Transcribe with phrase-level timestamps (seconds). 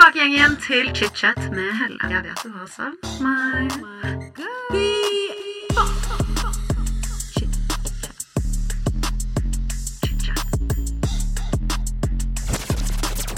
[0.00, 1.98] tilbake igjen til chit-chat med Helle.
[2.08, 3.68] Jeg vet du har savnet meg.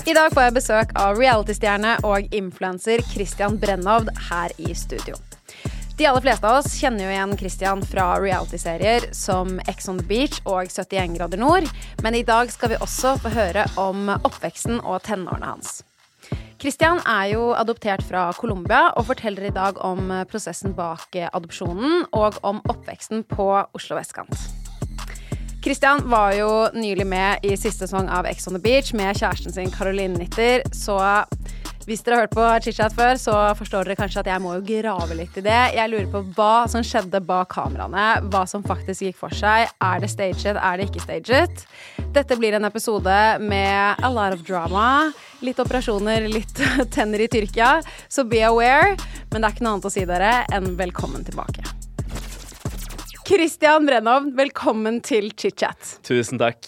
[0.06, 5.18] I dag får jeg besøk av realitystjerne og influenser Christian Brennhovd her i studio.
[5.98, 10.06] De aller fleste av oss kjenner jo igjen Christian fra reality-serier som Ex on the
[10.06, 11.66] Beach og 71 grader nord,
[12.06, 15.80] men i dag skal vi også få høre om oppveksten og tenårene hans.
[16.62, 22.36] Christian er jo adoptert fra Colombia og forteller i dag om prosessen bak adopsjonen og
[22.46, 24.36] om oppveksten på Oslo vestkant.
[25.62, 29.54] Christian var jo nylig med i siste sesong av Ex on the Beach med kjæresten
[29.56, 31.00] sin Caroline Nitter, så
[31.86, 34.62] hvis dere har hørt på chit-chat før, så forstår dere kanskje at jeg må jo
[34.66, 35.58] grave litt i det.
[35.74, 39.70] Jeg lurer på hva som skjedde bak kameraene, hva som faktisk gikk for seg.
[39.82, 41.64] Er det staged, er det ikke staged?
[42.14, 45.10] Dette blir en episode med a lot of drama.
[45.42, 46.62] Litt operasjoner, litt
[46.94, 47.74] tenner i Tyrkia,
[48.08, 48.94] så be aware.
[49.32, 51.66] Men det er ikke noe annet å si dere enn velkommen tilbake.
[53.26, 55.96] Christian Brennov, velkommen til chit-chat.
[56.06, 56.66] Tusen takk.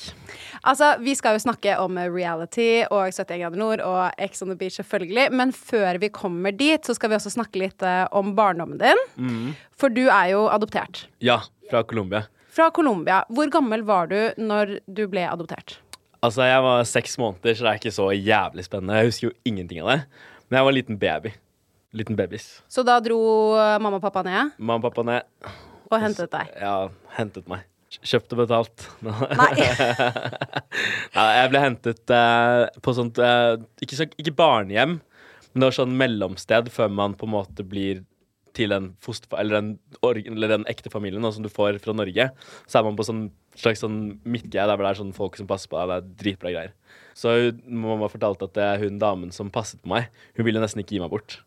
[0.64, 4.56] Altså, Vi skal jo snakke om reality og 71 grader nord og Ex on the
[4.56, 5.26] Beach, selvfølgelig.
[5.32, 9.54] Men før vi kommer dit, så skal vi også snakke litt eh, om barndommen din.
[9.76, 11.06] For du er jo adoptert.
[11.20, 12.24] Ja, fra Colombia.
[12.54, 13.22] Fra Colombia.
[13.28, 15.78] Hvor gammel var du når du ble adoptert?
[16.24, 18.96] Altså, jeg var seks måneder, så det er ikke så jævlig spennende.
[19.02, 19.98] Jeg husker jo ingenting av det.
[20.48, 21.34] Men jeg var en liten baby.
[21.94, 22.46] Liten babys.
[22.72, 23.18] Så da dro
[23.60, 25.28] eh, mamma og pappa ned Mamma og pappa ned.
[25.92, 26.48] og hentet deg.
[26.58, 27.66] Ja, hentet meg.
[28.02, 28.86] Kjøpt og betalt.
[29.04, 29.50] Nei.
[31.16, 34.98] Nei, jeg ble hentet eh, på sånt eh, ikke, så, ikke barnehjem,
[35.52, 38.02] men det var sånn mellomsted før man på en måte blir
[38.54, 39.30] til en foster...
[39.38, 39.70] Eller den,
[40.02, 42.28] eller den ekte familien da, som du får fra Norge.
[42.70, 43.24] Så er man på sånn
[43.58, 45.90] slags sånn midtgreie der hvor det er sånn folk som passer på deg.
[45.90, 46.76] Det er dritbra greier.
[47.18, 47.34] Så
[47.66, 50.96] mamma fortalte at det er hun damen som passet på meg, hun ville nesten ikke
[50.96, 51.38] gi meg bort.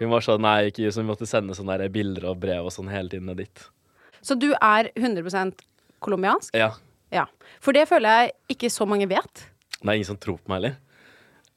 [0.00, 2.88] Hun var sånn, nei, ikke, så hun måtte sende sånne bilder og brev og sånn
[2.88, 3.66] hele tiden dit.
[4.24, 5.28] Så du er 100
[6.02, 6.54] colombiansk?
[6.56, 6.72] Ja.
[7.14, 7.26] Ja.
[7.62, 9.46] For det føler jeg ikke så mange vet.
[9.80, 10.78] Det er ingen som tror på meg heller.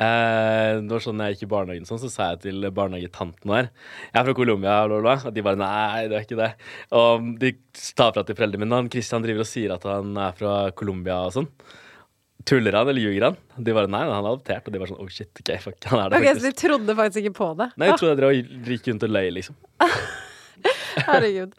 [0.01, 3.67] Eh, det var sånn jeg gikk i barnehagen, sånn, så sa jeg til barnehagetanten der
[3.67, 4.79] Jeg er fra Colombia.
[4.89, 6.49] Og de bare nei, det er ikke det.
[6.97, 7.53] Og de
[7.93, 8.81] tar fra til foreldrene mine.
[8.81, 11.49] Han Christian driver og sier at han er fra Colombia og sånn.
[12.43, 13.37] Tuller han eller ljuger han?
[13.55, 14.67] De bare nei, han er adoptert.
[14.67, 16.97] Og de var sånn oh shit, ok, fuck, han er det Ok, Så de trodde
[16.99, 17.69] faktisk ikke på det?
[17.77, 18.33] Nei, jeg trodde dere
[18.73, 19.61] gikk rundt og løy, liksom.
[21.09, 21.53] Herregud.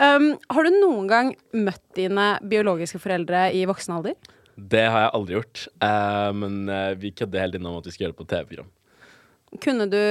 [0.00, 4.16] Um, har du noen gang møtt dine biologiske foreldre i voksen alder?
[4.56, 5.64] Det har jeg aldri gjort.
[5.84, 8.70] uh, men eh, vi kødder hele tiden om at vi skal gjøre det på TV-program.
[9.64, 10.02] Kunne du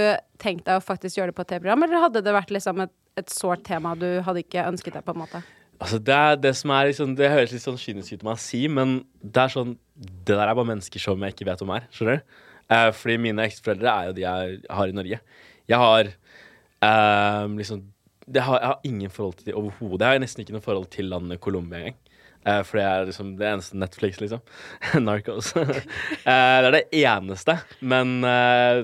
[0.42, 3.32] tenkt deg å faktisk gjøre det på TV-program, eller hadde det vært liksom et, et
[3.32, 5.44] sårt tema du hadde ikke ønsket deg, på en måte?
[5.80, 9.46] Altså det, det som liksom, det høres litt sånn kynisk ut å si, men det
[9.46, 11.86] er sånn Det der er bare mennesker som jeg ikke vet om er.
[11.96, 12.42] Skjønner du?
[12.70, 15.22] Uh, fordi mine ekteforeldre er jo de jeg har i Norge.
[15.70, 17.88] Jeg har uh, liksom
[18.34, 20.06] det har, Jeg har ingen forhold til de overhodet.
[20.06, 22.00] Jeg har nesten ikke noe forhold til landet Colombia engang.
[22.48, 24.42] Uh, for det er liksom det eneste Netflix, liksom.
[25.06, 25.52] Narcos.
[25.58, 25.74] uh,
[26.26, 27.58] det er det eneste.
[27.82, 28.80] Men uh,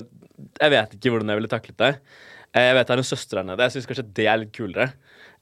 [0.60, 1.92] jeg vet ikke hvordan jeg ville taklet det.
[2.56, 3.66] Jeg vet jeg har en søster der nede.
[3.66, 4.90] Jeg syns kanskje det er litt kulere.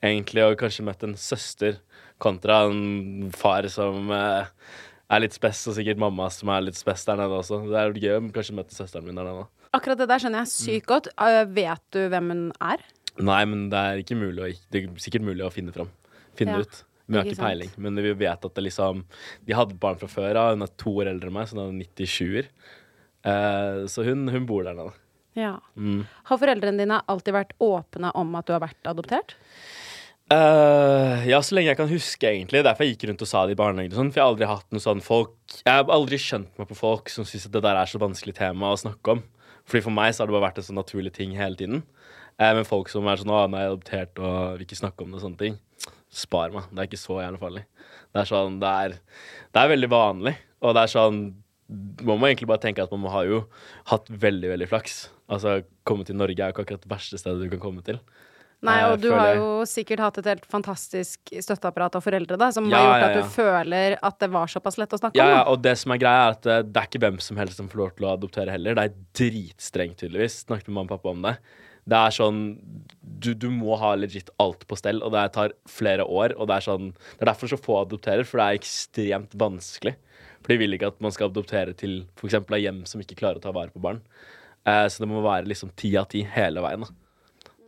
[0.05, 1.79] Egentlig å kanskje møtt en søster
[2.23, 7.19] kontra en far som er litt spess, og sikkert mamma som er litt spess der
[7.21, 7.61] nede også.
[7.71, 9.47] Det er gøy å kanskje møte søsteren min der nede.
[9.75, 11.11] Akkurat det der skjønner jeg sykt godt.
[11.19, 12.83] Uh, vet du hvem hun er?
[13.23, 15.93] Nei, men det er ikke mulig å, det er sikkert mulig å finne fram.
[16.39, 16.81] Finne Ja, ut.
[17.05, 17.71] Vi har ikke peiling.
[17.85, 19.05] Men vi vet at det liksom
[19.45, 20.55] De hadde barn fra før av.
[20.55, 22.49] Hun er to år eldre enn meg, så hun er 97-er.
[23.25, 24.95] Eh, så hun, hun bor der nede.
[25.39, 25.57] Ja.
[25.77, 26.05] Mm.
[26.31, 29.35] Har foreldrene dine alltid vært åpne om at du har vært adoptert?
[30.33, 32.63] Uh, ja, så lenge jeg kan huske, egentlig.
[32.65, 33.93] Derfor jeg gikk rundt og sa det i barnehagen.
[33.93, 36.79] sånn, For jeg har aldri hatt noe sånn folk Jeg har aldri skjønt meg på
[36.79, 39.21] folk som syns det der er så vanskelig tema å snakke om.
[39.69, 41.85] Fordi for meg så har det bare vært en sånn naturlig ting hele tiden.
[42.39, 45.05] Eh, men folk som er sånn 'Å, nå er jeg adoptert og vil ikke snakke
[45.05, 45.59] om det', og sånne ting.
[46.11, 46.65] Spar meg.
[46.71, 47.65] Det er ikke så gjerne farlig.
[48.15, 48.89] Det er sånn, det er,
[49.53, 50.37] det er veldig vanlig.
[50.63, 51.35] Og det er sånn
[52.05, 53.47] Man må egentlig bare tenke at man må ha jo
[53.87, 55.09] hatt veldig, veldig flaks.
[55.31, 57.99] Altså, komme til Norge er jo ikke akkurat det verste stedet du kan komme til.
[58.65, 62.51] Nei, Eh, og du har jo sikkert hatt et helt fantastisk støtteapparat av foreldre da,
[62.53, 63.23] som Ja, har gjort at ja.
[63.23, 65.99] du føler at det var såpass lett å snakke Ja, ja, og det som er
[65.99, 68.13] greia, er at eh, det er ikke hvem som helst som får lov til å
[68.15, 68.75] adoptere heller.
[68.75, 70.45] Det er dritstrengt, tydeligvis.
[70.47, 71.37] Snakket med mamma og pappa om det.
[71.85, 72.41] Det er sånn
[73.25, 76.35] Du, du må ha legit alt på stell, og det tar flere år.
[76.39, 79.95] Og det er sånn Det er derfor så få adopterer, for det er ekstremt vanskelig.
[80.45, 82.37] For de vil ikke at man skal adoptere til f.eks.
[82.43, 84.03] av hjem som ikke klarer å ta vare på barn.
[84.69, 86.85] Eh, så det må være liksom ti av ti hele veien.
[86.85, 86.93] da.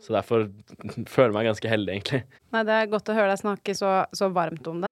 [0.03, 0.45] Så derfor
[1.13, 2.21] føler jeg meg ganske heldig, egentlig.
[2.53, 4.91] Nei, det er godt å høre deg snakke så, så varmt om det.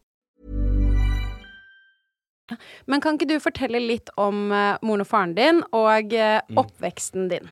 [2.89, 7.29] Men kan ikke du fortelle litt om uh, moren og faren din og uh, oppveksten
[7.31, 7.51] din?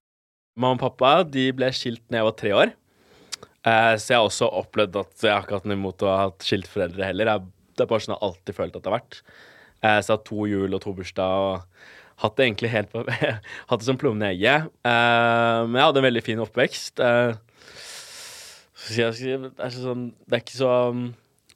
[0.59, 2.73] Mamma og pappa de ble skilt da jeg var tre år.
[3.67, 6.17] Uh, så jeg har også opplevd at jeg har ikke hatt noe imot å ha
[6.27, 7.31] hatt skilt foreldre heller.
[7.31, 7.47] Jeg,
[7.77, 9.21] det er bare sånn jeg alltid følt at det har vært.
[9.79, 11.85] Så jeg har to jul og to bursdag og
[12.19, 12.99] hatt det egentlig helt på
[13.69, 14.65] Hatt det som plommen i egget.
[14.83, 16.99] Men jeg hadde en veldig fin oppvekst.
[16.99, 20.73] Så jeg, det er ikke sånn Det er ikke så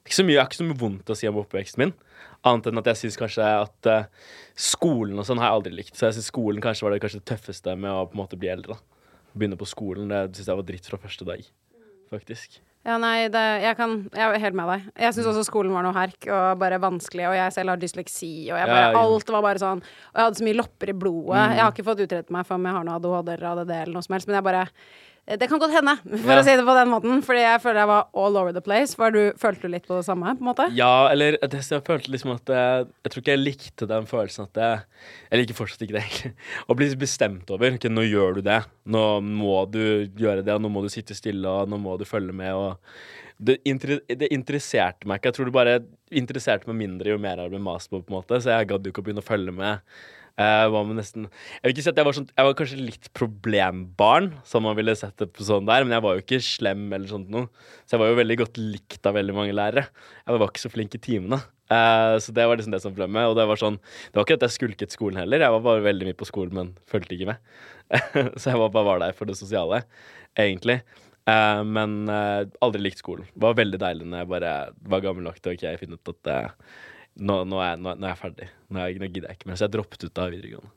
[0.04, 1.92] ikke så mye, Jeg har ikke så mye vondt å si om oppveksten min.
[2.44, 4.04] Annet enn at jeg syns kanskje at uh,
[4.52, 5.94] skolen og sånn har jeg aldri likt.
[5.96, 8.38] Så jeg syns skolen kanskje var det kanskje det tøffeste med å på en måte
[8.40, 8.76] bli eldre.
[8.76, 9.08] da.
[9.34, 10.12] Begynne på skolen.
[10.12, 11.42] Det syns jeg var dritt fra første dag,
[12.12, 12.60] faktisk.
[12.84, 14.88] Ja, nei, det, jeg, kan, jeg er helt med deg.
[15.06, 18.32] Jeg syns også skolen var noe herk og bare vanskelig, og jeg selv har dysleksi,
[18.52, 19.00] og jeg bare, Ja, ja.
[19.00, 21.46] alt var bare sånn Og jeg hadde så mye lopper i blodet.
[21.56, 23.94] Jeg har ikke fått utredet meg for om jeg har noe ADHD eller ADD eller
[23.96, 24.66] noe som helst, men jeg bare
[25.26, 25.94] det kan godt hende,
[26.24, 26.40] for Ja.
[26.40, 27.22] å si det på den måten.
[27.24, 28.92] Fordi jeg føler jeg var all over the place.
[29.00, 30.34] Var du, følte du litt på det samme?
[30.36, 30.66] på en måte?
[30.76, 34.44] Ja, eller det, jeg følte liksom at jeg, jeg tror ikke jeg likte den følelsen
[34.50, 34.84] at jeg
[35.32, 36.32] Jeg liker fortsatt ikke det, egentlig.
[36.68, 37.76] Å bli bestemt over.
[37.78, 38.60] Ok, nå gjør du det.
[38.84, 39.82] Nå må du
[40.20, 42.76] gjøre det, nå må du sitte stille, og nå må du følge med, og
[43.44, 45.32] det, inter, det interesserte meg ikke.
[45.32, 45.78] Jeg tror det bare
[46.14, 48.38] interesserte meg mindre jo mer jeg ble mast på, på en måte.
[48.44, 49.80] Så jeg gadd ikke å begynne å følge med.
[50.34, 53.10] Jeg var nesten Jeg vil ikke si at jeg var sånt, Jeg var kanskje litt
[53.14, 56.88] problembarn, som man ville sett det på sånn der, men jeg var jo ikke slem
[56.88, 57.46] eller sånt noe.
[57.86, 59.86] Så jeg var jo veldig godt likt av veldig mange lærere.
[60.24, 61.38] Jeg var ikke så flink i timene.
[61.70, 63.30] Uh, så det var liksom det som ble med.
[63.30, 65.46] Og det var sånn Det var ikke at jeg skulket skolen heller.
[65.46, 67.54] Jeg var bare veldig mye på skolen, men fulgte ikke med.
[68.40, 69.84] så jeg var bare var der for det sosiale,
[70.34, 70.80] egentlig.
[71.24, 73.28] Uh, men uh, aldri likt skolen.
[73.32, 74.56] Det var veldig deilig når jeg bare
[74.92, 76.74] var gammel nok til å ok, finne ut at eh,
[77.16, 78.48] nå, nå, er nå, er jeg ferdig.
[78.68, 79.58] Nå, er jeg, nå gidder jeg ikke mer.
[79.60, 80.72] Så jeg droppet ut av videregående.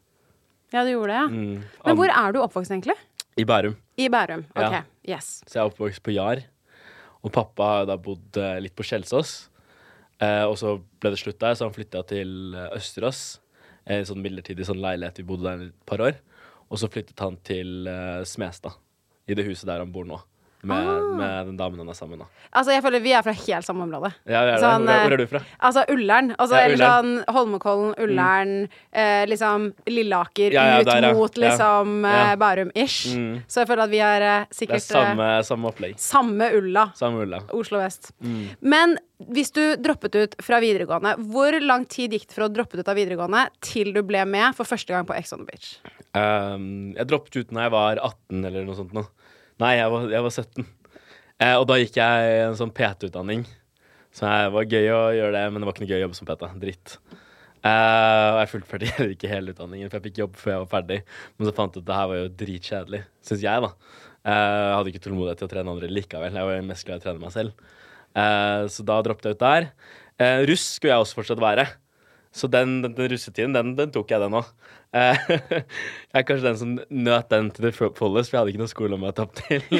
[0.76, 1.28] Ja, du gjorde det, ja.
[1.32, 1.62] Mm.
[1.88, 2.98] Men hvor er du oppvokst, egentlig?
[3.40, 3.76] I Bærum.
[4.02, 4.44] I Bærum.
[4.56, 4.82] Ok, Ja.
[5.08, 5.44] yes.
[5.48, 6.42] Så jeg er oppvokst på Jar.
[7.24, 9.50] Og pappa har da bodd eh, litt på Kjelsås.
[10.20, 13.40] Eh, og så ble det slutt der, så han flytta til eh, Østerås.
[13.88, 15.22] En sånn midlertidig sånn leilighet.
[15.22, 16.18] Vi bodde der et par år.
[16.68, 18.76] Og så flyttet han til eh, Smestad.
[19.28, 20.20] I det huset der han bor nå.
[20.64, 20.88] Med,
[21.20, 22.28] med den damen han er sammen med.
[22.50, 24.10] Altså, jeg føler vi er fra helt samme område.
[24.26, 24.64] Ja, det er.
[24.64, 25.42] Sånn, er, hvor eh, er du fra?
[25.70, 26.32] Altså Ullern.
[26.36, 26.82] Altså, Ja, Ullern.
[27.28, 28.54] sånn Holmenkollen, Ullern,
[28.92, 32.34] eh, liksom Lilleaker, Ja, ja, ut der, mot liksom eh.
[32.42, 33.14] Bærum-ish.
[33.14, 33.44] Mm.
[33.48, 36.00] Så jeg føler at vi er sikkert Det er samme, eh, samme opplegg.
[36.02, 36.88] samme ulla.
[36.98, 37.44] Samme Ulla.
[37.54, 38.12] Oslo vest.
[38.24, 38.42] Mm.
[38.62, 38.98] Men
[39.32, 42.88] hvis du droppet ut fra videregående, hvor lang tid gikk det fra å droppe ut
[42.90, 45.78] av videregående til du ble med for første gang på Ex on the Beach?
[46.18, 48.94] Um, jeg droppet ut når jeg var 18 eller noe sånt.
[48.98, 49.06] Nå.
[49.62, 50.66] Nei, jeg var, jeg var 17.
[51.38, 53.46] Eh, og da gikk jeg en sånn PT-utdanning.
[54.14, 56.18] Så det var gøy å gjøre det, men det var ikke noe gøy å jobbe
[56.18, 56.50] som PT.
[56.62, 56.98] Dritt.
[57.66, 60.74] Eh, og jeg fullførte heller ikke hele utdanningen, for jeg fikk jobb før jeg var
[60.76, 61.00] ferdig.
[61.38, 63.72] Men så fant jeg ut at det her var jo dritkjedelig, syns jeg, da.
[64.28, 66.40] Eh, jeg hadde ikke tålmodighet til å trene andre likevel.
[66.42, 67.68] Jeg var mest glad i å trene meg selv.
[68.18, 69.70] Eh, så da droppet jeg ut der.
[70.18, 71.68] Eh, russ skulle jeg også fortsatt være.
[72.38, 74.46] Så den, den, den russetiden, den, den tok jeg, den òg.
[74.94, 75.18] Eh,
[76.14, 78.72] jeg er kanskje den som nøt den til det fullest, for jeg hadde ikke noe
[78.74, 79.64] skole å møte opp til.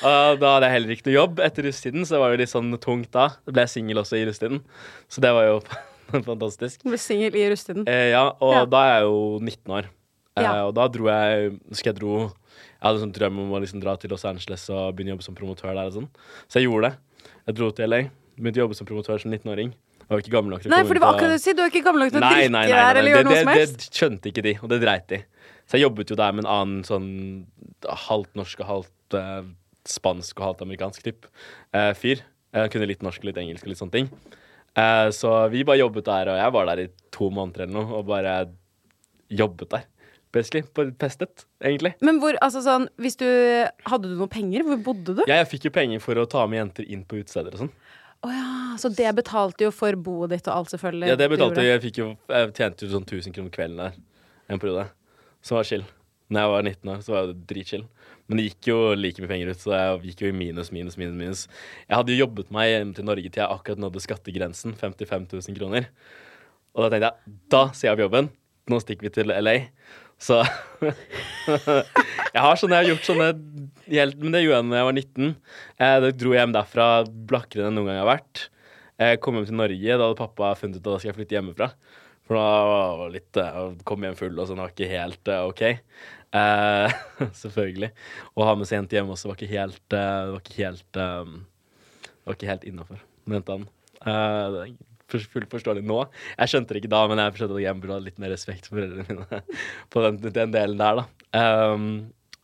[0.00, 2.52] Og da hadde jeg heller ikke noe jobb etter russetiden, så det var jo litt
[2.52, 3.26] sånn tungt da.
[3.44, 4.62] Da ble jeg singel også i russetiden,
[5.12, 5.58] så det var jo
[6.30, 6.80] fantastisk.
[6.86, 7.84] Du ble singel i russetiden.
[7.90, 8.62] Eh, ja, og Ja.
[8.72, 9.90] da er jeg jo 19 år.
[9.90, 10.54] Eh, Ja.
[10.70, 13.80] Og da dro jeg Husker jeg dro Jeg hadde en sånn drøm om å liksom
[13.82, 16.06] dra til Los Angeles og begynne å jobbe som promotør der og sånn.
[16.48, 17.26] Så jeg gjorde det.
[17.50, 17.98] Jeg dro til LA,
[18.38, 19.74] begynte å jobbe som promotør som 19-åring.
[20.10, 21.42] Jeg var ikke gammel nok til å Nei, komme for det var akkurat det du
[21.44, 21.54] sier.
[21.54, 23.26] Du er ikke gammel nok til å Nei, drikke nei, nei, der eller det, gjøre
[23.28, 23.76] noe det, som helst.
[23.84, 25.20] det skjønte ikke de, og det dreit de.
[25.70, 27.06] Så jeg jobbet jo der med en annen sånn
[28.08, 29.44] halvt norsk og halvt eh,
[29.86, 32.24] spansk og halvt amerikansk typ eh, fyr.
[32.58, 34.10] Jeg kunne litt norsk og litt engelsk og litt sånne ting.
[34.74, 38.00] Eh, så vi bare jobbet der, og jeg var der i to måneder eller noe,
[38.00, 38.34] og bare
[39.30, 39.86] jobbet der.
[40.34, 40.62] Basically.
[40.62, 41.94] På pestet, egentlig.
[42.06, 43.26] Men hvor, altså sånn, hvis du
[43.90, 44.62] Hadde du noe penger?
[44.66, 45.22] Hvor bodde du?
[45.26, 47.72] Ja, jeg fikk jo penger for å ta med jenter inn på utesteder og sånn.
[48.20, 48.48] Å ja,
[48.80, 51.08] så det betalte jo for boet ditt og alt, selvfølgelig.
[51.08, 51.80] Ja, det betalte jeg.
[51.86, 53.96] Fikk jo, jeg tjente jo sånn 1000 kroner kvelden der
[54.50, 54.90] en periode.
[55.46, 55.86] Som var chill.
[56.30, 57.86] Når jeg var 19 år, så var det dritchill.
[58.28, 60.98] Men det gikk jo like mye penger ut, så jeg gikk jo i minus, minus,
[61.00, 61.16] minus.
[61.18, 61.40] minus.
[61.88, 65.58] Jeg hadde jo jobbet meg hjem til Norge til jeg akkurat nådde skattegrensen, 55 000
[65.58, 65.88] kroner.
[66.76, 68.30] Og da tenkte jeg da sier jeg opp jobben.
[68.70, 69.56] Nå stikker vi til LA.
[70.20, 70.40] Så
[72.34, 73.28] Jeg har sånne, jeg har gjort sånne
[73.90, 75.30] helt, Men det gjorde jeg da jeg var 19.
[75.80, 76.86] Eh, da dro jeg hjem derfra
[77.30, 78.42] blakkere enn jeg noen gang jeg har vært.
[79.00, 79.96] Jeg kom hjem til Norge.
[79.96, 81.70] Da hadde pappa funnet ut at da skal jeg flytte hjemmefra.
[82.28, 85.46] For da var det litt eh, Kom hjem full og sånn, var ikke helt eh,
[85.48, 85.64] OK.
[86.40, 86.98] Eh,
[87.42, 87.90] selvfølgelig.
[88.36, 91.00] Å ha med seg jente hjem også var ikke helt eh, Det var ikke helt
[91.00, 91.34] um,
[92.28, 93.00] var ikke helt innafor.
[93.00, 93.42] Eh,
[94.04, 95.98] det er for- fullt forståelig nå.
[96.36, 98.68] Jeg skjønte det ikke da, men jeg skjønte at jeg burde ha litt mer respekt
[98.68, 99.42] for foreldrene mine
[99.92, 101.04] på den, den delen der, da.
[101.74, 101.90] Um,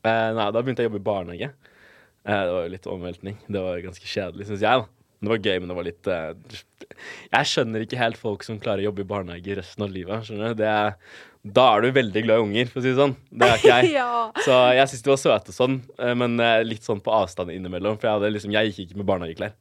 [0.03, 1.51] eh, nei, da begynte jeg å jobbe i barnehage.
[2.27, 3.41] Eh, det var jo litt omveltning.
[3.47, 4.85] Det var ganske kjedelig, syns jeg.
[4.85, 4.93] da.
[5.17, 6.59] Det var gøy, men det var litt uh,
[7.33, 10.27] Jeg skjønner ikke helt folk som klarer å jobbe i barnehage resten av livet.
[10.29, 10.99] skjønner er,
[11.57, 13.17] da er du veldig glad i unger, for å si det sånn.
[13.31, 13.95] Det er ikke jeg.
[13.97, 14.11] Ja.
[14.45, 15.79] Så jeg syns de var søte sånn,
[16.21, 16.37] men
[16.69, 17.97] litt sånn på avstand innimellom.
[18.03, 19.57] For jeg, liksom, jeg gikk ikke med barnehageklær.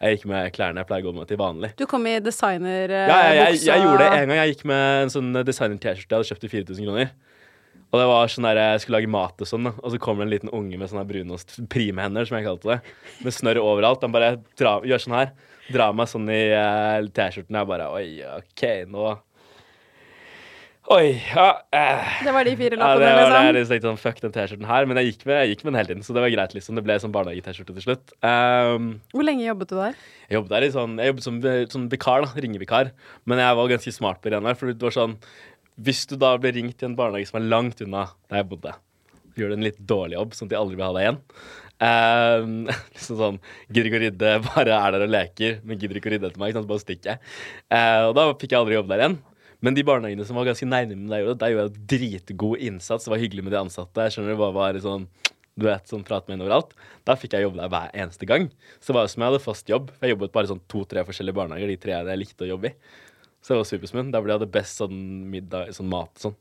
[0.00, 1.68] Jeg gikk med klærne jeg pleier å gå med til vanlig.
[1.76, 3.08] Du kom i designerbuksa.
[3.10, 4.38] Ja, jeg, jeg, jeg gjorde det en gang.
[4.38, 7.10] Jeg gikk med en sånn designer-T-skjorte jeg hadde kjøpt til 4000 kroner.
[7.90, 10.28] Og det var sånn der, Jeg skulle lage mat og sånn, og så kommer det
[10.28, 12.94] en liten unge med sånne brunost primehender, som jeg kalte det,
[13.26, 14.04] med snørr overalt.
[14.06, 15.32] Han bare dra, gjør sånn her.
[15.70, 17.58] Drar meg sånn i uh, T-skjorten.
[17.60, 18.06] Jeg bare Oi,
[18.38, 19.10] OK, nå
[20.90, 22.06] Oi, ja eh.
[22.26, 23.42] Det var de fire lappene, Ja, det var det.
[23.44, 23.70] Jeg liksom.
[23.70, 24.86] tenkte sånn, Fuck den T-skjorten her.
[24.90, 26.56] Men jeg gikk med, jeg gikk med den hele tiden, så det var greit.
[26.56, 28.10] liksom Det ble sånn barnehage-T-skjorte til slutt.
[28.26, 30.00] Um, Hvor lenge jobbet du der?
[30.26, 31.38] jeg jobbet der i sånn Jeg jobbet som
[31.76, 32.42] sånn vikar, da.
[32.42, 32.90] Ringevikar.
[33.30, 34.58] Men jeg var ganske smart på det der.
[34.58, 35.14] For det var sånn
[35.78, 38.74] Hvis du da blir ringt i en barnehage som er langt unna der jeg bodde,
[39.38, 41.22] gjør du en litt dårlig jobb, sånn at de aldri vil ha deg igjen.
[41.80, 42.56] Um,
[42.98, 43.38] liksom sånn
[43.70, 46.42] Gidder ikke å rydde, bare er der og leker, men gidder ikke å rydde etter
[46.42, 46.50] meg.
[46.50, 46.68] Ikke sant?
[46.74, 47.34] Bare stikker jeg.
[47.70, 49.20] Uh, og da fikk jeg aldri jobbe der igjen.
[49.60, 53.04] Men de barnehagene som var ganske nærme med der, der gjorde jeg dritgod innsats.
[53.04, 54.06] Det var hyggelig med de ansatte.
[54.06, 55.06] Jeg skjønner det bare var sånn
[55.60, 56.72] du vet, sånn prat med henne overalt.
[57.04, 58.48] Da fikk jeg jobbe der hver eneste gang.
[58.78, 59.90] Så det var jo som jeg hadde fast jobb.
[60.00, 62.74] Jeg jobbet bare sånn to-tre forskjellige barnehager, de tre jeg likte å jobbe i.
[63.40, 64.12] Så det var supersmooth.
[64.14, 64.96] Der ble jeg hadde best sånn
[65.32, 66.36] middag, sånn mat sånn.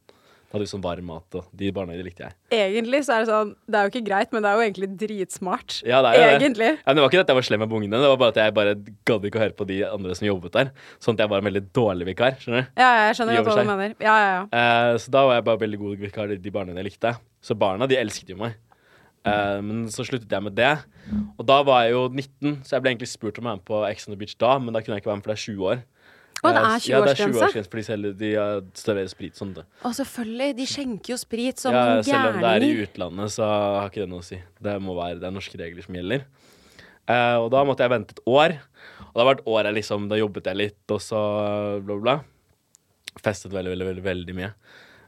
[0.50, 2.36] Hadde sånn varm mat, og de barnehagene likte jeg.
[2.58, 4.88] Egentlig så er det sånn Det er jo ikke greit, men det er jo egentlig
[5.04, 5.76] dritsmart.
[5.86, 6.38] Ja, det er jo det.
[6.40, 6.70] Egentlig.
[6.80, 8.40] Ja, men det var ikke at jeg var slem med ungene, det var bare at
[8.42, 8.74] jeg bare
[9.12, 10.72] gadd ikke å høre på de andre som jobbet der.
[10.98, 12.40] Sånn at jeg var en veldig dårlig vikar.
[12.42, 12.72] skjønner du?
[12.82, 13.94] Ja, ja, jeg skjønner hva du mener.
[14.02, 14.42] Ja, ja, ja.
[14.50, 17.14] Eh, så da var jeg bare veldig god vikar i de barna jeg likte.
[17.46, 18.58] Så barna de elsket jo meg.
[19.28, 20.72] Uh, men så sluttet jeg med det.
[21.38, 23.68] Og da var jeg jo 19, så jeg ble egentlig spurt om å være med
[23.68, 25.38] på Ex on the Beach da, men da kunne jeg ikke være med, for det
[25.38, 25.82] er 20 år.
[26.40, 26.90] Å, det er 20-årsgrense?
[26.90, 27.40] Ja, det er 20-årsgrense?
[27.40, 28.30] 20-årsgrense, for de, selger, de
[28.80, 29.54] serverer sprit sånn.
[29.58, 29.66] det.
[29.84, 32.08] Å, selvfølgelig, de skjenker jo sprit som Ja, gærninger.
[32.10, 34.40] selv om det er i utlandet, så har ikke det noe å si.
[34.70, 36.24] Det må være, det er norske regler som gjelder.
[37.10, 38.56] Eh, og da måtte jeg vente et år.
[39.10, 41.20] Og det har vært året liksom, da jobbet jeg litt, og så
[41.84, 42.18] bla, bla, bla.
[43.20, 44.54] Festet veldig, veldig, veldig, veldig mye.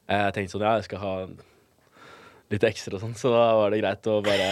[0.10, 1.14] Eh, jeg tenkte sånn, ja, jeg skal ha
[2.52, 4.48] litt ekstra og sånn, så da var det greit å bare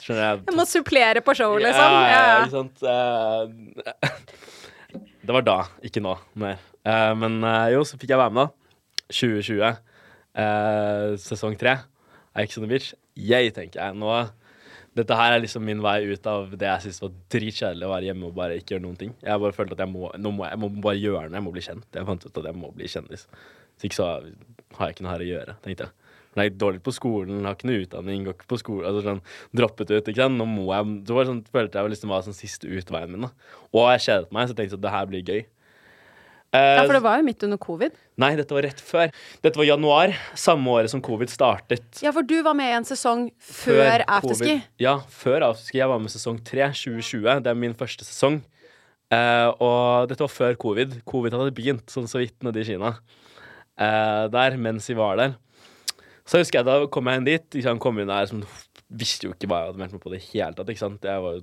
[0.00, 1.92] Skjønner jeg Jeg må supplere på showet, liksom.
[1.94, 2.38] Ja, ja, ja.
[2.40, 2.82] ikke sant.
[2.90, 4.49] Eh,
[5.20, 6.60] det var da, ikke nå mer.
[6.86, 8.56] Uh, men uh, jo, så fikk jeg være med, da.
[9.10, 9.62] 2020.
[10.38, 11.78] eh, sesong tre.
[12.38, 12.92] Ex on the Beach.
[13.18, 13.98] Jeg, tenker jeg.
[13.98, 14.12] Nå
[14.96, 18.08] Dette her er liksom min vei ut av det jeg syntes var dritkjedelig å være
[18.08, 19.12] hjemme og bare ikke gjøre noen ting.
[19.22, 21.38] Jeg bare følte at jeg må, nå må, jeg må bare gjøre noe.
[21.38, 21.86] Jeg må bli kjent.
[21.94, 23.22] Jeg fant ut at jeg må bli kjendis.
[23.78, 25.99] Så ikke så har jeg ikke noe her å gjøre, tenkte jeg.
[26.38, 29.22] Er dårlig på skolen, har ikke noe utdanning, går ikke på skole altså sånn,
[29.56, 30.04] Droppet ut.
[30.12, 30.38] ikke sant?
[30.38, 33.26] Nå må jeg Så var det sånn, følte jeg liksom var sånn siste utveien min.
[33.26, 33.30] da
[33.74, 35.40] Og jeg kjedet meg, så tenkte jeg at det her blir gøy.
[36.50, 37.98] Eh, ja, for det var jo midt under covid.
[38.18, 39.12] Nei, dette var rett før.
[39.42, 42.00] Dette var januar, samme året som covid startet.
[42.02, 44.56] Ja, for du var med i en sesong før afterski.
[44.82, 45.78] Ja, før afterski.
[45.78, 47.44] Jeg var med i sesong 3, 2020.
[47.46, 48.40] Det er min første sesong.
[49.14, 50.98] Eh, og dette var før covid.
[51.06, 52.96] Covid hadde begynt sånn så vidt nede i Kina.
[53.78, 55.38] Eh, der, mens vi var der.
[56.30, 57.56] Så husker jeg da kom jeg inn dit.
[57.58, 58.44] Ikke kom inn der som
[58.90, 60.70] Visste jo ikke hva jeg hadde meldt meg på det hele tatt.
[60.72, 61.04] Ikke sant?
[61.06, 61.42] Jeg var jo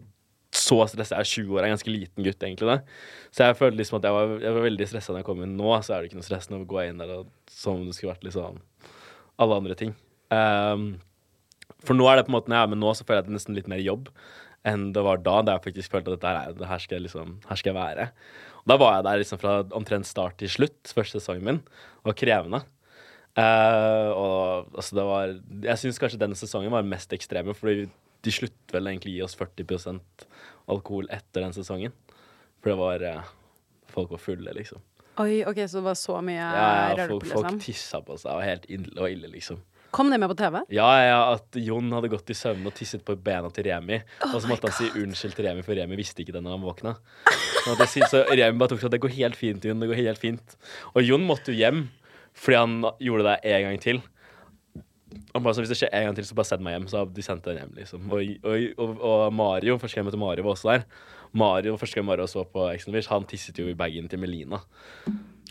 [0.58, 1.16] så stressa.
[1.16, 2.68] Jeg er 20 år, jeg er en ganske liten gutt, egentlig.
[2.68, 5.44] da Så jeg følte liksom at jeg var, jeg var veldig stressa da jeg kom
[5.46, 5.54] inn.
[5.60, 6.50] Nå så er det ikke noe stress.
[6.52, 8.60] Nå går inn der og, som om det skulle vært liksom
[9.44, 9.94] alle andre ting.
[10.34, 10.88] Um,
[11.88, 13.30] for nå er det på en måte når jeg er med nå, så føler jeg
[13.30, 14.12] det nesten litt mer jobb
[14.68, 15.38] enn det var da.
[15.46, 17.72] Da jeg faktisk følte at dette her, er- det her, skal jeg liksom, her skal
[17.72, 18.08] jeg være.
[18.64, 21.62] Og da var jeg der liksom fra omtrent start til slutt, første sesongen min.
[22.04, 22.64] og krevende.
[23.38, 25.32] Eh, og altså, det var
[25.68, 27.86] Jeg syns kanskje denne sesongen var mest ekstreme, fordi
[28.26, 30.28] de sluttet vel egentlig å gi oss 40%
[30.74, 31.94] alkohol etter den sesongen.
[32.64, 33.34] For det var uh,
[33.94, 34.82] Folk var fulle, liksom.
[35.22, 37.60] Oi, ok, så det var så mye Ja, ja, rølp, folk, folk liksom.
[37.64, 39.62] tissa på seg og helt ille og ille, liksom.
[39.96, 40.60] Kom det med på TV?
[40.76, 44.02] Ja, ja, at Jon hadde gått i søvne og tisset på bena til Remi.
[44.26, 46.58] Oh og så måtte han si unnskyld til Remi, for Remi visste ikke det når
[46.58, 46.94] han våkna.
[47.64, 49.80] Så, Remi bare tok sånn Det går helt fint, Jon.
[49.82, 50.58] Det går helt fint.
[50.94, 51.86] Og Jon måtte jo hjem
[52.38, 54.02] fordi han gjorde det en gang til.
[55.34, 56.88] Han bare så Hvis det skjer en gang til, så bare send meg hjem.
[56.92, 58.10] Så de sendte den hjem, liksom.
[58.14, 60.84] Og, og, og, og Mario, første gang jeg møtte Mario, var også der.
[61.38, 64.60] Mario, første gang Mario så på Ex han tisset jo i bagen til Melina.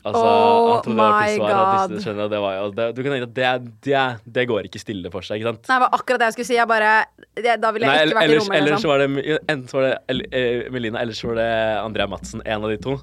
[0.07, 1.88] Altså, Oh han trodde det var my han God.
[1.90, 4.02] tisset, skjønner det var det, Du kan tenke at det, det,
[4.37, 5.66] det går ikke stille for seg, ikke sant?
[5.66, 6.59] Nei, det var akkurat det jeg skulle si.
[6.61, 6.90] Jeg bare,
[7.35, 8.59] det, da ville Nei, jeg ikke vært i ellers, rommet.
[8.61, 8.93] ellers Liksom.
[8.93, 11.49] var det Enten så var det El- eh, Melina, ellers var det
[11.83, 12.45] Andrea Madsen.
[12.47, 12.95] En av de to.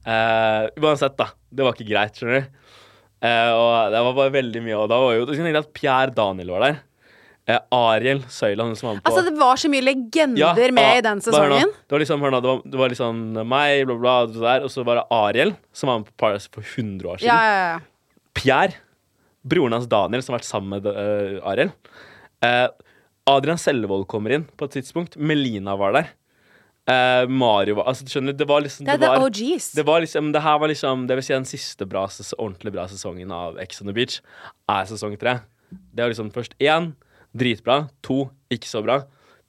[0.00, 1.28] Uh, uansett, da.
[1.52, 2.69] Det var ikke greit, skjønner du.
[3.20, 4.78] Eh, og det var bare veldig mye.
[4.78, 6.78] Og da var jo det at Pierre Daniel var der.
[7.50, 10.84] Eh, Ariel Søyland, som var med på Altså, det var så mye legender Ja, med
[10.84, 11.72] ah, i den sesongen.
[11.88, 14.66] Det var liksom, hør nå, det var, det var liksom meg, bla, bla, det der,
[14.66, 17.32] og så var det Ariel, som var med på Paradise for 100 år siden.
[17.32, 18.20] Ja, ja, ja.
[18.36, 18.78] Pierre,
[19.42, 21.72] broren hans Daniel, som har vært sammen med uh, Ariel.
[22.44, 22.68] Eh,
[23.30, 25.16] Adrian Selvold kommer inn på et tidspunkt.
[25.16, 26.12] Melina var der.
[26.90, 29.70] Eh, Mario Altså, skjønner, det var liksom Det det var, OGs.
[29.76, 32.06] det var liksom Det her var liksom Det vil si den siste bra,
[32.38, 34.20] ordentlig bra sesongen av Ex on the Beach
[34.70, 35.38] er sesong tre.
[35.94, 36.92] Det var liksom først én
[37.36, 39.04] dritbra, to ikke så bra,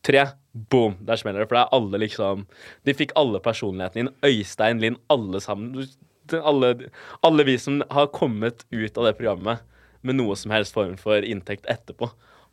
[0.06, 1.48] tre boom, der smeller det.
[1.50, 2.46] For det er alle liksom
[2.86, 4.12] De fikk alle personligheten inn.
[4.26, 5.88] Øystein, Linn, alle sammen.
[6.32, 6.90] Alle,
[7.26, 9.64] alle vi som har kommet ut av det programmet
[10.06, 12.10] med noe som helst form for inntekt etterpå,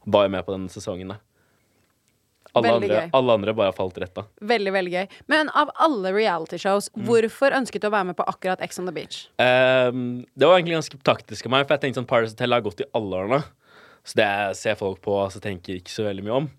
[0.07, 1.12] var jo med på denne sesongen.
[1.12, 1.21] der.
[2.57, 4.26] Alle andre, alle andre bare falt rett av.
[4.40, 5.09] Veldig, veldig gøy.
[5.28, 7.05] Men av alle realityshows, Mm.
[7.07, 9.28] hvorfor ønsket du å være med på akkurat Ex on the Beach?
[9.38, 12.61] Um, det var egentlig ganske taktisk av meg, for jeg tenkte sånn Paradise Hotel har
[12.64, 13.43] gått i alle årene.
[14.05, 16.50] Så det ser folk på, og tenker ikke så veldig mye om.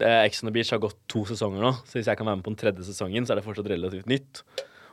[0.00, 2.44] Ex on the Beach har gått to sesonger nå, så hvis jeg kan være med
[2.44, 4.42] på den tredje sesongen, så er det fortsatt relativt nytt.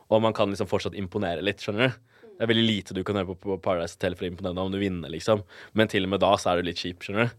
[0.10, 2.00] Og man kan liksom fortsatt imponere litt, skjønner du.
[2.40, 4.64] Det er veldig lite du kan høre på, på Paradise Hotel for å imponere deg
[4.64, 5.44] om du vinner, liksom.
[5.76, 7.36] Men til og med da så er du litt kjip, skjønner du.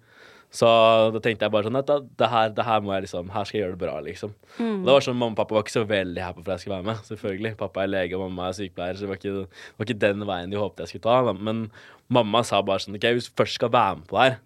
[0.51, 0.67] Så
[1.15, 3.45] da tenkte jeg bare sånn at da, det, her, det her må jeg liksom Her
[3.47, 4.33] skal jeg gjøre det bra, liksom.
[4.59, 6.65] Og det var sånn, Mamma og pappa var ikke så veldig happy for at jeg
[6.65, 7.05] skulle være med.
[7.07, 10.27] selvfølgelig Pappa er lege, og mamma er sykepleier, så det var ikke, var ikke den
[10.27, 11.35] veien de håpet jeg skulle ta.
[11.51, 11.63] Men
[12.11, 14.39] mamma sa bare sånn OK, hvis du først skal være med på det her,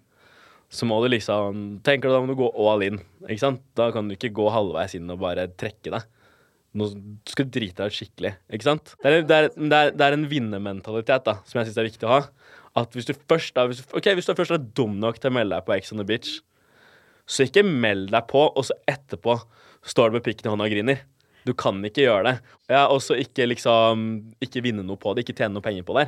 [0.75, 3.01] så må du liksom Tenker du da må du gå all in.
[3.25, 3.65] Ikke sant?
[3.77, 6.05] Da kan du ikke gå halvveis inn og bare trekke deg.
[6.75, 6.89] Nå
[7.31, 8.33] skal du drite deg ut skikkelig.
[8.53, 8.93] Ikke sant?
[9.01, 11.87] Det er, det er, det er, det er en vinnermentalitet da, som jeg syns er
[11.87, 12.25] viktig å ha.
[12.75, 15.31] At hvis du først er, hvis du, okay, hvis du først er dum nok til
[15.31, 16.39] å melde deg på Ex on the Beach,
[17.25, 19.37] så ikke meld deg på, og så etterpå
[19.85, 21.03] står du med pikken i hånda og griner.
[21.45, 22.35] Du kan ikke gjøre det.
[22.73, 24.05] Ja, og så ikke liksom
[24.41, 26.07] Ikke vinne noe på det, ikke tjene noe penger på det.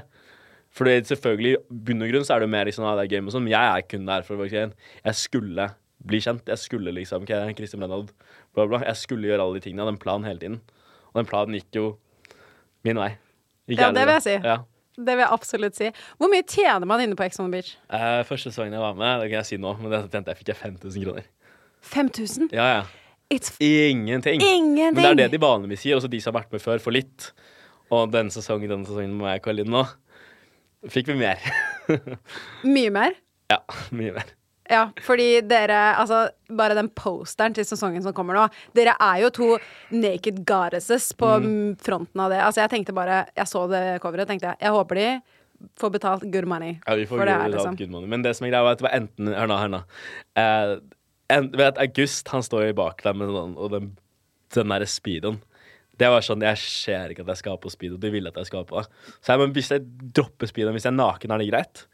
[0.73, 3.11] For det, selvfølgelig, i bunn og grunn så er det mer liksom, ah, det er
[3.15, 5.69] game og sånn, jeg er kun der for å Jeg skulle
[6.07, 6.49] bli kjent.
[6.49, 8.11] Jeg skulle liksom Kristin Brennold,
[8.53, 8.81] bla, bla.
[8.85, 9.81] Jeg skulle gjøre alle de tingene.
[9.81, 10.59] Jeg hadde en plan hele tiden.
[11.13, 11.85] Og den planen gikk jo
[12.85, 13.13] min vei.
[13.67, 14.35] Gikk Ja, det vil jeg si.
[14.43, 14.59] Ja.
[14.97, 15.89] Det vil jeg absolutt si.
[16.17, 17.75] Hvor mye tjener man inne på Ex on the Beach?
[17.93, 20.39] Uh, første sesongen jeg var med, det kan jeg si nå, men det tjente jeg
[20.39, 21.27] fikk jeg 5000 kroner.
[21.91, 22.49] 5000?
[22.57, 22.81] Ja, ja.
[23.29, 24.41] Ingenting.
[24.41, 24.95] Ingenting!
[24.95, 25.99] Men det er det de vanligvis sier.
[25.99, 27.29] Også de som har vært med før, får litt.
[27.91, 29.83] Og denne sesongen, denne sesongen med meg og Karoline nå,
[30.91, 31.43] fikk vi mer.
[32.77, 33.21] mye mer.
[33.51, 33.61] ja,
[33.95, 34.36] mye mer.
[34.69, 39.29] Ja, fordi dere Altså, bare den posteren til sesongen som kommer nå Dere er jo
[39.31, 39.47] to
[39.95, 41.77] naked goddesses på Mm.
[41.79, 42.41] fronten av det.
[42.43, 44.57] Altså, jeg tenkte bare Jeg så det coveret, tenkte jeg.
[44.61, 45.07] Jeg håper de
[45.79, 46.75] får betalt good money.
[46.87, 48.07] Ja, vi får for det er betalt liksom good money.
[48.07, 49.79] Men det som er greia, var at det var enten Hør nå, hør nå.
[50.37, 50.73] Eh,
[51.33, 53.87] en, vet, August han står jo bak deg med sånn, og den,
[54.53, 55.39] den derre speedoen.
[55.97, 57.97] Det var sånn, Jeg ser ikke at jeg skal ha på speedo.
[57.97, 58.91] De vil at jeg skal ha på det.
[59.17, 59.81] Så jeg, men hvis jeg
[60.13, 61.87] dropper speedoen, hvis jeg er naken, er det greit?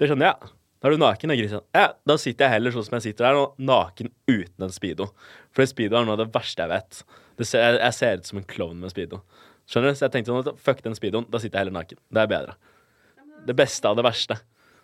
[0.00, 0.50] Det skjønner jeg.
[0.80, 1.28] Da er du naken.
[1.32, 1.64] Da, Christian.
[1.76, 5.10] ja, da sitter jeg heller sånn som jeg sitter her nå, naken uten en speedo.
[5.52, 7.02] For speedo er noe av det verste jeg vet.
[7.36, 9.20] Det ser, jeg, jeg ser ut som en klovn med speedo.
[9.68, 9.98] Skjønner du?
[9.98, 12.00] Så jeg tenkte sånn at fuck den speedoen, da sitter jeg heller naken.
[12.08, 12.56] Det er bedre.
[13.46, 14.40] Det beste av det verste.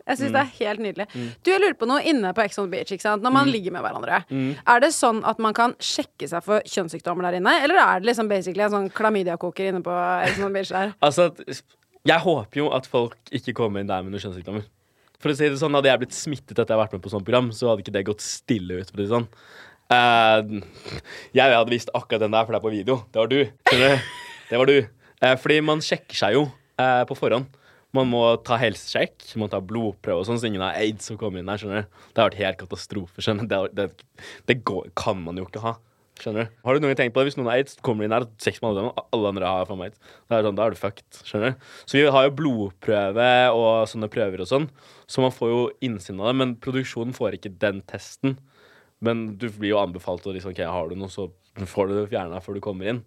[0.07, 1.07] Jeg syns det er helt nydelig.
[1.11, 1.31] Mm.
[1.43, 2.93] Du, jeg lurer på noe inne på Ex on Beach.
[2.95, 3.25] Ikke sant?
[3.27, 4.21] Når man ligger med hverandre.
[4.31, 4.53] Mm.
[4.63, 7.57] Er det sånn at man kan sjekke seg for kjønnssykdommer der inne?
[7.65, 9.97] Eller er det liksom basically en sånn klamydiakoker inne på
[10.29, 10.95] Ex on Beach der?
[11.03, 11.33] Altså,
[12.07, 14.69] jeg håper jo at folk ikke kommer inn der med noen kjønnssykdommer.
[15.23, 17.13] For å si det sånn, Hadde jeg blitt smittet etter jeg har vært med på
[17.13, 18.91] sånt program, så hadde ikke det gått stille ut.
[18.91, 19.29] for det sånn.
[19.93, 20.63] Eh,
[21.37, 22.99] jeg hadde visst akkurat den der, for det er på video.
[23.13, 23.41] Det var du?
[24.51, 24.77] Det var du.
[25.23, 26.43] Eh, fordi man sjekker seg jo
[26.79, 27.49] eh, på forhånd.
[27.97, 31.17] Man må ta helsesjekk, man må ta blodprøve og sånn, så ingen har aids som
[31.17, 31.61] kommer inn der.
[31.63, 32.01] skjønner du?
[32.13, 33.23] Det har vært helt katastrofe.
[33.25, 33.55] skjønner du?
[33.55, 35.77] Det, det, det går, kan man jo ikke ha.
[36.17, 36.53] Skjønner du?
[36.65, 37.29] Har du noen gang tenkt på det?
[37.29, 39.51] Hvis noen har aids, kommer de inn her og seks med alle sammen, alle andre
[39.53, 40.01] har faen meg aids.
[40.31, 41.19] Da er sånn, Da er du fucked.
[41.29, 41.67] skjønner du?
[41.85, 44.69] Så vi har jo blodprøve og sånne prøver og sånn,
[45.07, 46.37] så man får jo innsyn av det.
[46.41, 48.39] Men produksjonen får ikke den testen.
[49.05, 51.29] Men du blir jo anbefalt å liksom, ok, har du noe, så
[51.69, 53.03] får du det fjerna før du kommer inn.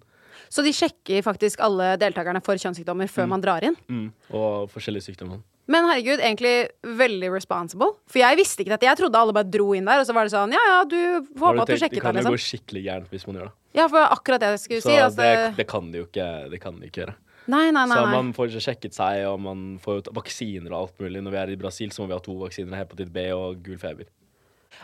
[0.50, 3.76] Så de sjekker faktisk alle deltakerne for kjønnssykdommer før man drar inn?
[3.90, 4.12] Mm.
[4.32, 5.42] Og forskjellige sykdommer.
[5.70, 6.54] Men herregud, egentlig
[6.98, 7.92] veldig responsible.
[8.10, 8.88] For jeg visste ikke dette.
[8.90, 10.98] Jeg trodde alle bare dro inn der, og så var det sånn Ja, ja, du
[11.38, 12.50] får håpe at du sjekket det kan deg, jo gå liksom.
[12.58, 13.56] skikkelig gærent hvis man gjør det.
[13.78, 14.98] Ja, for akkurat det jeg skulle Så si.
[14.98, 17.16] Altså, det, det kan de jo ikke, det kan de ikke gjøre.
[17.54, 17.98] nei, nei, nei.
[17.98, 21.22] Så man får ikke sjekket seg, og man får vaksiner og alt mulig.
[21.26, 23.78] Når vi er i Brasil, så må vi ha to vaksiner, hepatitt B og gul
[23.82, 24.10] feber.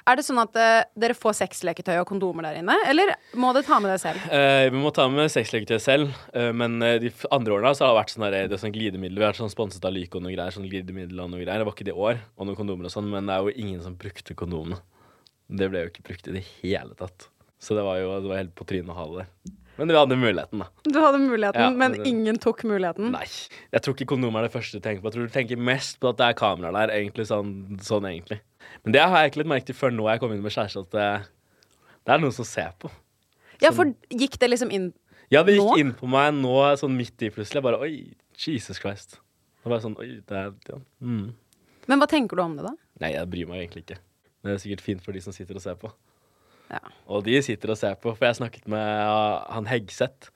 [0.06, 3.68] Er det sånn at uh, dere får sexleketøy og kondomer der inne, eller må dere
[3.68, 4.24] ta med det selv?
[4.32, 8.00] Uh, vi må ta med sexleketøy selv, uh, men de andre årene så har det
[8.02, 9.20] vært sånn det sånn glidemiddel.
[9.20, 10.56] Vi har vært sånn sponset av Lyco og noe greier.
[10.56, 11.62] Sånn glidemiddel og noe greier.
[11.62, 13.56] Det var ikke det i år, og noen kondomer og sånn, men det er jo
[13.66, 14.82] ingen som brukte kondomene.
[15.46, 17.30] Det ble jo ikke brukt i det hele tatt.
[17.62, 19.54] Så det var jo det var helt på trynet å ha det der.
[19.76, 20.68] Men vi hadde muligheten, da.
[20.88, 23.12] Du hadde muligheten, Ja, men men ingen tok muligheten.
[23.12, 23.26] Nei.
[23.74, 25.10] Jeg tror ikke kondom er det første du tenker på.
[25.10, 26.94] Jeg tror du tenker mest på at det er kamera der.
[26.96, 27.52] Egentlig sånn,
[27.84, 28.40] sånn egentlig.
[28.84, 30.84] Men det har jeg ikke litt merket til før nå jeg kom inn med kjæreste,
[30.86, 31.08] at det,
[32.06, 32.92] det er noen som ser på.
[33.64, 34.90] Ja, for gikk det liksom inn
[35.32, 35.78] Ja, det gikk Nå?
[35.80, 37.62] inn på meg nå sånn midt i plutselig.
[37.62, 37.94] Jeg bare Oi,
[38.36, 39.16] Jesus Christ.
[39.64, 40.82] Det var sånn Oi, det er ja.
[41.00, 41.30] mm.
[41.88, 42.74] Men hva tenker du om det, da?
[43.02, 43.98] Nei, jeg bryr meg egentlig ikke.
[44.46, 45.90] Det er sikkert fint for de som sitter og ser på.
[46.70, 46.82] Ja.
[47.14, 48.86] Og de sitter og ser på, for jeg snakket med
[49.54, 50.32] han Hegseth.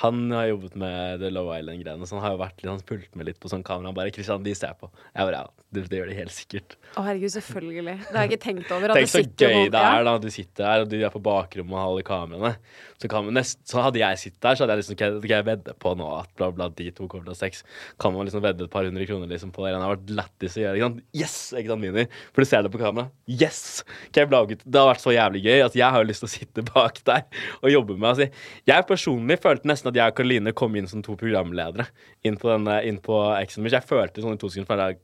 [0.00, 3.16] Han har jobbet med The Low Island-greiene, så han har jo vært litt, han fulgt
[3.18, 3.90] med litt på sånn kamera.
[3.90, 4.88] Han bare 'Christian, de ser på'.
[5.12, 6.76] Jeg bare ja, det, det gjør de helt sikkert.
[6.96, 7.96] Å, herregud, selvfølgelig.
[8.06, 8.90] Det har jeg ikke tenkt over.
[8.94, 11.22] At Tenk så gøy noen- det er da du sitter der, og du er på
[11.22, 12.56] bakrommet og holder kameraene.
[13.00, 15.72] Så, kan nest, så hadde jeg sittet der, så hadde jeg liksom Kan jeg vedde
[15.80, 17.62] på nå at bla, bla, de to kommer til å ha sex?
[18.00, 19.72] Kan man liksom vedde et par hundre kroner liksom på det?
[19.72, 20.76] Det har vært lættis å gjøre.
[20.76, 21.04] Ikke sant?
[21.16, 21.36] Yes!
[21.56, 22.06] Ikke sant, Mini?
[22.34, 23.08] For du ser det på kamera.
[23.28, 23.84] Yes!
[24.12, 24.64] Kan jeg blage ut?
[24.66, 27.00] Det har vært så jævlig gøy at jeg har jo lyst til å sitte bak
[27.08, 27.24] der
[27.62, 28.28] og jobbe med altså,
[28.68, 31.88] Jeg personlig følte nesten at jeg og Karoline kom inn som to programledere
[32.26, 33.64] inn på, denne, inn på Exxon.
[33.66, 35.00] Men jeg følte sånn i to sekunder at jeg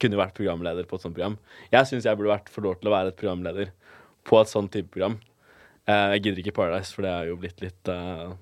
[0.00, 1.36] kunne vært programleder på et sånt program.
[1.72, 3.72] Jeg syns jeg burde vært for dårlig til å være et programleder
[4.28, 5.18] på et sånt type program.
[5.88, 8.32] Eh, jeg gidder ikke Paradise, for det er jo blitt litt uh,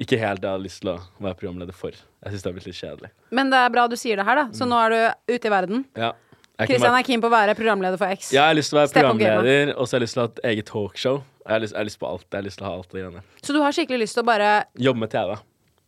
[0.00, 1.96] Ikke helt det jeg har lyst til å være programleder for.
[1.96, 3.10] Jeg syns det har blitt litt kjedelig.
[3.34, 4.46] Men det er bra du sier det her, da.
[4.50, 4.56] Mm.
[4.58, 5.86] Så nå er du ute i verden.
[5.96, 6.12] Ja.
[6.56, 8.30] Kristian vært, er keen på å være programleder for X.
[8.32, 10.22] ja, jeg har lyst til å være Step programleder, og så har jeg lyst til
[10.22, 11.18] å ha et eget talkshow.
[11.46, 12.24] Jeg har lyst, jeg har lyst på alt.
[12.26, 13.20] Jeg har lyst til å ha alt det greiene.
[13.46, 14.48] Så du har skikkelig lyst til å bare
[14.82, 15.36] Jobbe med TV.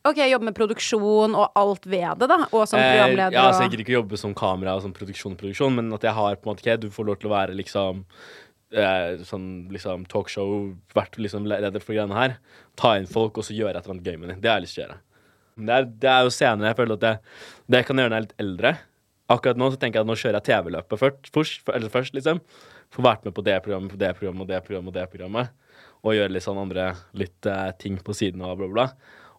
[0.09, 2.37] Ok, jobbe med produksjon og alt ved det, da?
[2.55, 5.35] Og som programleder ja, altså, jeg gidder ikke å jobbe som kamera og som produksjon,
[5.37, 7.57] produksjon, men at jeg har på en måte ikke Du får lov til å være
[7.59, 8.05] liksom
[8.73, 12.39] eh, sånn liksom talkshow, vært liksom leder for greiene her.
[12.79, 14.41] Ta inn folk, og så gjøre et eller annet gøy med dem.
[14.45, 15.01] Det har jeg lyst til å gjøre.
[15.59, 17.15] Det er, det er jo senere jeg føler at det,
[17.75, 18.75] det kan jeg gjøre når jeg er litt eldre.
[19.35, 22.39] Akkurat nå så tenker jeg at nå kjører jeg TV-løpet først, først, eller først, liksom.
[22.95, 25.53] Få vært med på det programmet, på det programmet og det programmet og det programmet.
[26.05, 28.87] Og gjøre litt sånn andre litt uh, ting på siden av bla, bla.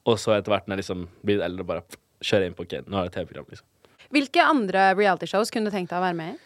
[0.10, 2.80] Og så etter hvert når jeg liksom blir eldre, bare pff, kjøre inn på OK,
[2.86, 3.68] nå er det TV-program, liksom.
[4.14, 6.40] Hvilke andre realityshows kunne du tenkt deg å være med i?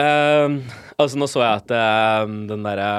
[0.00, 0.58] Ehm,
[1.00, 2.90] altså, nå så jeg at ehm, den derre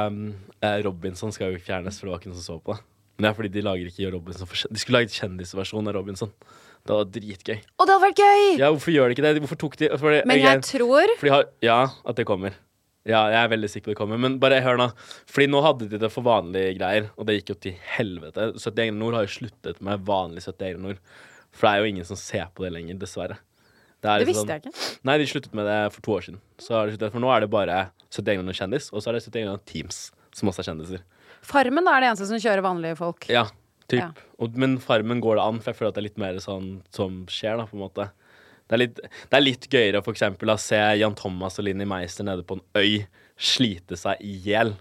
[0.59, 2.83] eh, Robinson skal jo fjernes, for det var ikke noen som så på det.
[3.15, 6.31] Men det er fordi de lager ikke Robinson for De skulle laget kjendisversjon av Robinson.
[6.81, 7.59] Det var dritgøy.
[7.77, 8.45] Og det hadde vært gøy!
[8.57, 9.43] Ja, hvorfor gjør de ikke det?
[9.43, 12.57] Hvorfor tok de fordi, Men jeg tror fordi, Ja, at det kommer.
[13.07, 14.19] Ja, jeg er veldig sikker på det kommer.
[14.21, 14.87] Men bare hør nå.
[15.29, 18.51] Fordi nå hadde de det for vanlige greier, og det gikk jo til helvete.
[18.53, 20.99] 71 grader nord har jo sluttet med vanlig 71 grader nord.
[21.51, 23.39] For det er jo ingen som ser på det lenger, dessverre.
[24.03, 25.01] er Det visste visste jeg ikke.
[25.09, 26.43] Nei, de sluttet med det for to år siden.
[26.61, 27.79] Så har de sluttet, for nå er det bare
[28.11, 29.99] 71 grader nord kjendis, og så er det 71 Nord Teams,
[30.37, 31.03] som også er kjendiser.
[31.41, 33.27] Farmen da er det eneste som kjører vanlige folk.
[33.33, 33.47] Ja,
[33.89, 34.03] typ.
[34.03, 34.11] Ja.
[34.37, 36.73] Og, men Farmen går det an, for jeg føler at det er litt mer sånn
[36.93, 38.11] som skjer, da, på en måte.
[38.71, 41.83] Det er litt, det er litt gøyere for eksempel å se Jan Thomas og Linni
[41.89, 43.01] Meister nede på en øy
[43.35, 44.71] slite seg i hjel,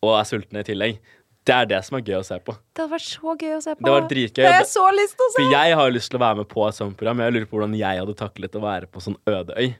[0.00, 1.02] og er sultne i tillegg.
[1.44, 2.54] Det er det som er gøy å se på.
[2.72, 3.84] Det hadde vært så gøy å se på.
[3.84, 4.40] Det var dritgøy.
[4.46, 5.36] Det jeg så lyst til å se!
[5.36, 7.20] For jeg har jo lyst til å være med på et sånt program.
[7.20, 9.74] Jeg lurer på hvordan jeg hadde taklet å være på sånn øde øy.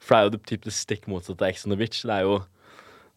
[0.00, 2.00] For det er jo det typ det stikk motsatte av Ex on the Beach.
[2.00, 2.38] Det er jo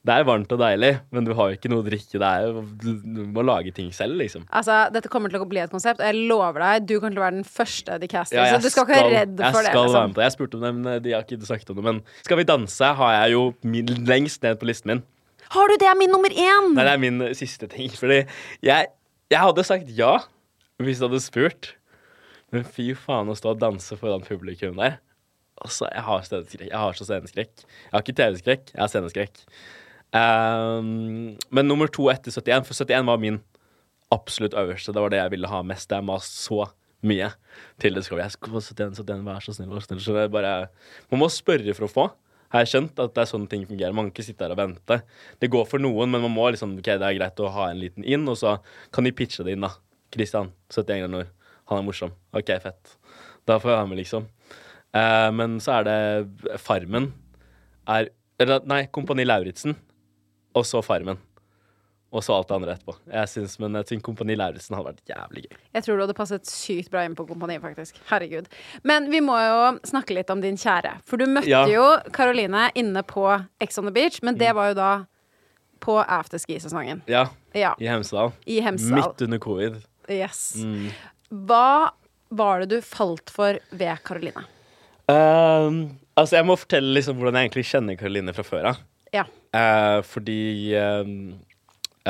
[0.03, 2.19] det er varmt og deilig, men du har jo ikke noe å drikke.
[2.19, 4.43] Det er du må lage ting selv, liksom.
[4.51, 7.21] Altså, Dette kommer til å bli et konsept, og jeg lover deg, du kommer til
[7.21, 8.35] å være den første de caster.
[8.35, 9.71] Ja, så du skal ikke være redd jeg for det.
[9.71, 10.09] skal være liksom.
[10.09, 10.25] med på det.
[10.25, 11.85] Jeg spurte om det, men de har ikke sagt om det.
[11.87, 15.03] Men Skal vi danse har jeg jo min, lengst ned på listen min.
[15.53, 15.87] Har du det?
[15.87, 16.67] er min nummer én!
[16.73, 17.87] Nei, det er min eh, siste ting.
[17.95, 18.25] Fordi
[18.65, 18.91] jeg,
[19.31, 20.17] jeg hadde sagt ja
[20.83, 21.69] hvis du hadde spurt.
[22.51, 24.99] Men fy faen å stå og danse foran publikum der.
[25.63, 26.67] Altså, jeg har sceneskrekk.
[26.67, 27.63] Jeg har så sceneskrekk.
[27.63, 29.45] Jeg har ikke TV-skrekk, jeg har sceneskrekk.
[30.13, 33.41] Ehm, men nummer to etter 71, for 71 var min
[34.13, 34.93] absolutt øverste.
[34.93, 35.91] Det var det jeg ville ha mest.
[35.91, 36.67] Jeg mast så
[37.04, 37.34] mye
[37.82, 40.04] til det skal Jeg skal få 71, 71, vær så snill, vær så snill.
[40.06, 40.54] Så det er bare
[41.12, 42.06] Man må spørre for å få.
[42.54, 43.95] Har jeg skjønt at det er sånne ting fungerer.
[43.97, 44.99] Man kan ikke sitte her og vente.
[45.41, 47.82] Det går for noen, men man må liksom OK, det er greit å ha en
[47.82, 48.60] liten inn, og så
[48.93, 49.71] kan de pitche det inn, da.
[50.13, 51.32] Christian, 71 grader nord.
[51.71, 52.13] Han er morsom.
[52.38, 52.93] OK, fett.
[53.49, 54.28] Da får jeg være med, liksom.
[54.93, 57.10] Eh, men så er det Farmen
[57.89, 59.76] er Eller nei, Kompani Lauritzen,
[60.55, 61.17] og så Farmen.
[62.13, 62.93] Og så alt det andre etterpå.
[63.09, 65.55] Jeg synes, Men jeg synes Kompani Lauritzen hadde vært jævlig gøy.
[65.73, 67.97] Jeg tror du hadde passet sykt bra inn på Kompani, faktisk.
[68.11, 68.45] Herregud.
[68.83, 70.99] Men vi må jo snakke litt om din kjære.
[71.09, 71.65] For du møtte Ja.
[71.65, 73.25] jo Karoline inne på
[73.59, 74.39] Ex on the Beach, men Mm.
[74.39, 75.05] det var jo da
[75.81, 77.01] på afterski-sesongen.
[77.07, 77.73] Ja, Ja.
[77.79, 78.31] i Hemsedal.
[78.45, 78.95] I Hemsedal.
[79.09, 79.81] Midt under covid.
[80.07, 80.55] Yes.
[80.57, 80.91] Mm.
[81.47, 81.89] Hva
[82.29, 84.45] var det du falt for ved Karoline?
[85.09, 88.77] Um, altså, jeg må fortelle liksom hvordan jeg egentlig kjenner Karoline fra før av.
[88.77, 88.83] Ja.
[89.54, 91.10] Eh, fordi eh,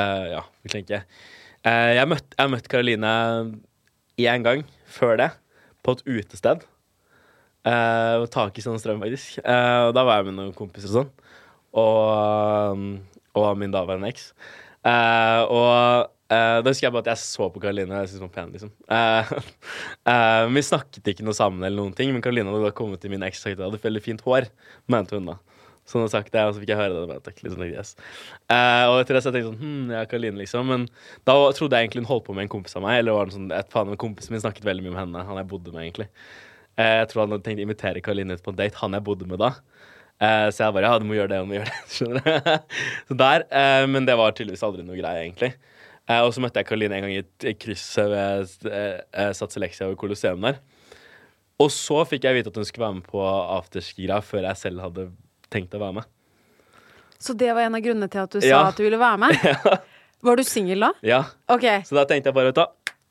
[0.00, 3.12] eh, Ja, vi tenker eh, Jeg møtte møtt Karoline
[4.20, 5.30] én gang før det,
[5.82, 6.62] på et utested.
[7.66, 9.40] Eh, og tak i sånn strøm, faktisk.
[9.42, 11.10] Eh, og da var jeg med noen kompiser og sånn.
[11.74, 12.84] Og, um,
[13.34, 14.28] og min daværende eks.
[14.86, 18.28] Eh, og eh, da husker jeg bare at jeg så på Karoline jeg syntes hun
[18.28, 18.70] var pen, liksom.
[18.86, 19.32] Eh,
[20.12, 23.14] eh, vi snakket ikke noe sammen, eller noen ting, men Karoline hadde da kommet til
[23.14, 24.46] min eks og sagt at jeg hadde veldig fint hår,
[24.94, 25.38] mente hun da.
[25.84, 27.16] Så har hadde sagt det, og så fikk jeg høre det.
[27.20, 27.90] og liksom, yes.
[28.48, 30.70] uh, og etter det så tenkte jeg sånn Hm, ja, Karoline, liksom.
[30.72, 30.86] Men
[31.28, 33.02] da trodde jeg egentlig hun holdt på med en kompis av meg.
[33.02, 35.24] Eller var det sånn, et faen, en kompis min snakket veldig mye om henne.
[35.28, 36.06] Han jeg bodde med, egentlig.
[36.80, 39.04] Uh, jeg tror han hadde tenkt å invitere Karoline ut på en date, han jeg
[39.10, 39.50] bodde med da.
[40.22, 41.82] Uh, så jeg bare ja, du må gjøre det, du må gjøre det.
[41.98, 42.78] Skjønner du?
[43.10, 43.44] så der.
[43.92, 45.52] Men det var tydeligvis aldri noe greie, egentlig.
[46.24, 48.48] Og så møtte jeg Karoline en gang i et- kryss ved
[49.36, 50.58] Sats Elexia ved Colosseum der.
[51.62, 54.82] Og så fikk jeg vite at hun skulle være med på afterski-greia før jeg selv
[54.84, 55.06] hadde
[55.54, 56.10] tenkt å være med.
[57.24, 58.62] Så det var en av grunnene til at du sa Ja.
[58.68, 59.38] at du ville være med?
[59.54, 59.76] Ja.
[60.24, 60.88] Var du singel da?
[61.04, 61.18] Ja,
[61.52, 61.64] OK.
[61.84, 62.70] Så da tenkte jeg bare, vet du hva,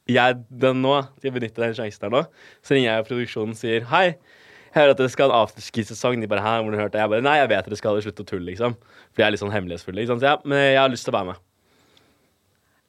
[0.10, 2.22] jeg, den nå, til å benytte den sjansen her nå,
[2.66, 4.08] så ringer jeg produksjonen og sier hei.
[4.74, 6.18] Jeg hører at dere skal ha en afterski-sesong.
[6.24, 7.04] De bare, hæ, hvor har du hørt det?
[7.04, 8.76] Jeg bare, nei, jeg vet dere skal Slutte det, slutt å tulle, liksom.
[9.14, 10.18] For jeg er litt sånn hemmelighetsfull, Liksom.
[10.24, 11.44] Så ja, men jeg har lyst til å være med.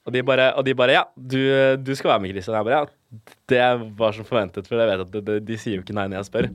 [0.08, 1.38] Og de bare, og de bare ja, du,
[1.84, 2.56] du skal være med, Christian.
[2.56, 3.68] Jeg bare, ja, det
[4.00, 6.22] var som forventet, for jeg vet at de, de, de sier jo ikke nei når
[6.22, 6.48] jeg spør.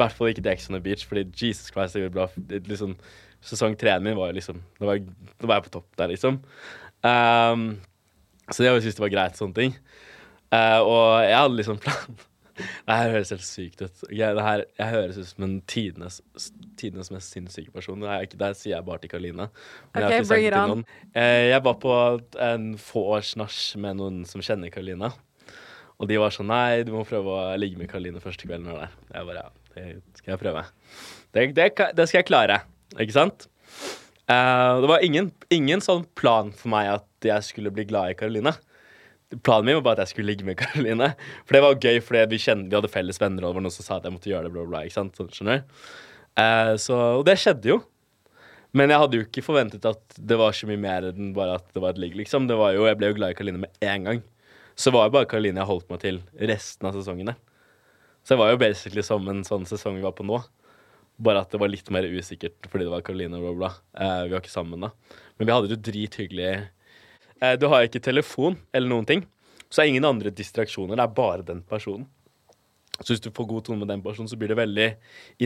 [0.00, 2.26] I hvert fall ikke Ex on the Beach, fordi Jesus Christ, det gjorde bra.
[2.50, 2.96] Det, liksom,
[3.44, 5.04] sesong treen min var jo liksom, da var,
[5.44, 6.40] var jeg på topp der, liksom.
[7.04, 7.68] Um,
[8.50, 9.76] så jeg syntes det var greit, sånne ting.
[10.50, 12.18] Uh, og jeg hadde liksom plan
[12.60, 14.02] Det her høres helt sykt ut.
[14.12, 16.18] Jeg, det her, jeg høres ut som en tidenes,
[16.76, 18.02] tidenes mest sinnssyke person.
[18.02, 19.46] Det, ikke, det sier jeg bare til Karoline.
[19.94, 20.74] Okay, jeg bring it on.
[20.74, 20.84] noen.
[21.14, 21.94] Eh, jeg var på
[22.50, 25.08] en få års nach med noen som kjenner Karoline.
[26.00, 28.68] Og de var sånn Nei, du må prøve å ligge med Karoline første kvelden.
[28.74, 28.94] Og der.
[29.14, 30.64] Jeg bare Ja, det skal jeg prøve.
[31.34, 32.60] Det, det, det skal jeg klare.
[32.98, 33.46] Ikke sant?
[34.30, 38.18] Uh, det var ingen, ingen sånn plan for meg at jeg skulle bli glad i
[38.18, 38.52] Karoline.
[39.46, 41.12] Planen min var bare at jeg skulle ligge med Karoline.
[41.44, 43.86] For det var gøy, fordi vi, vi hadde felles venner, og det var noen som
[43.86, 44.54] sa at jeg måtte gjøre det.
[44.54, 45.18] bla bla, ikke sant?
[45.18, 45.80] Sånn, skjønner du?
[46.40, 47.80] Eh, så, og det skjedde jo.
[48.76, 51.66] Men jeg hadde jo ikke forventet at det var så mye mer enn bare at
[51.74, 52.14] det var et ligg.
[52.18, 52.46] liksom.
[52.46, 54.20] Jeg ble jo glad i Karoline med en gang.
[54.78, 57.34] Så var jo bare Karoline jeg holdt meg til resten av sesongene.
[58.22, 60.40] Så det var jo basically som en sånn sesong vi var på nå.
[61.20, 63.72] Bare at det var litt mer usikkert fordi det var Karoline og bla, bla.
[63.96, 64.92] Eh, vi var ikke sammen da.
[65.38, 66.52] Men vi hadde det jo drithyggelig.
[67.40, 69.26] Eh, du har ikke telefon eller noen ting.
[69.70, 70.98] Så er ingen andre distraksjoner.
[70.98, 72.08] Det er bare den personen.
[73.00, 74.88] Så hvis du får god tone med den personen, så blir det veldig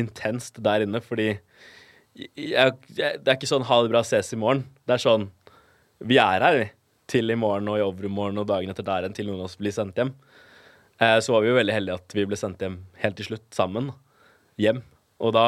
[0.01, 1.01] intenst der inne.
[1.05, 1.29] Fordi
[2.15, 4.65] jeg, jeg, det er ikke sånn 'ha det bra, ses i morgen'.
[4.87, 5.31] Det er sånn
[6.05, 6.71] Vi er her, vi.
[7.07, 9.57] Til i morgen og i overmorgen og dagen etter der igjen til noen av oss
[9.57, 10.11] blir sendt hjem.
[11.03, 13.47] Eh, så var vi jo veldig heldige at vi ble sendt hjem helt til slutt,
[13.55, 13.91] sammen.
[14.61, 14.83] Hjem.
[15.25, 15.47] Og da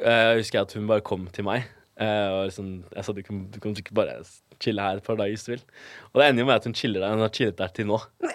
[0.00, 1.68] eh, husker jeg at hun bare kom til meg.
[2.00, 4.20] Eh, og liksom, jeg sa du kan, du kan ikke bare
[4.60, 5.64] chille her et par dager hvis du vil.
[6.12, 7.16] Og det ender jo med at hun chiller der.
[7.16, 8.00] Hun har chillet der til nå.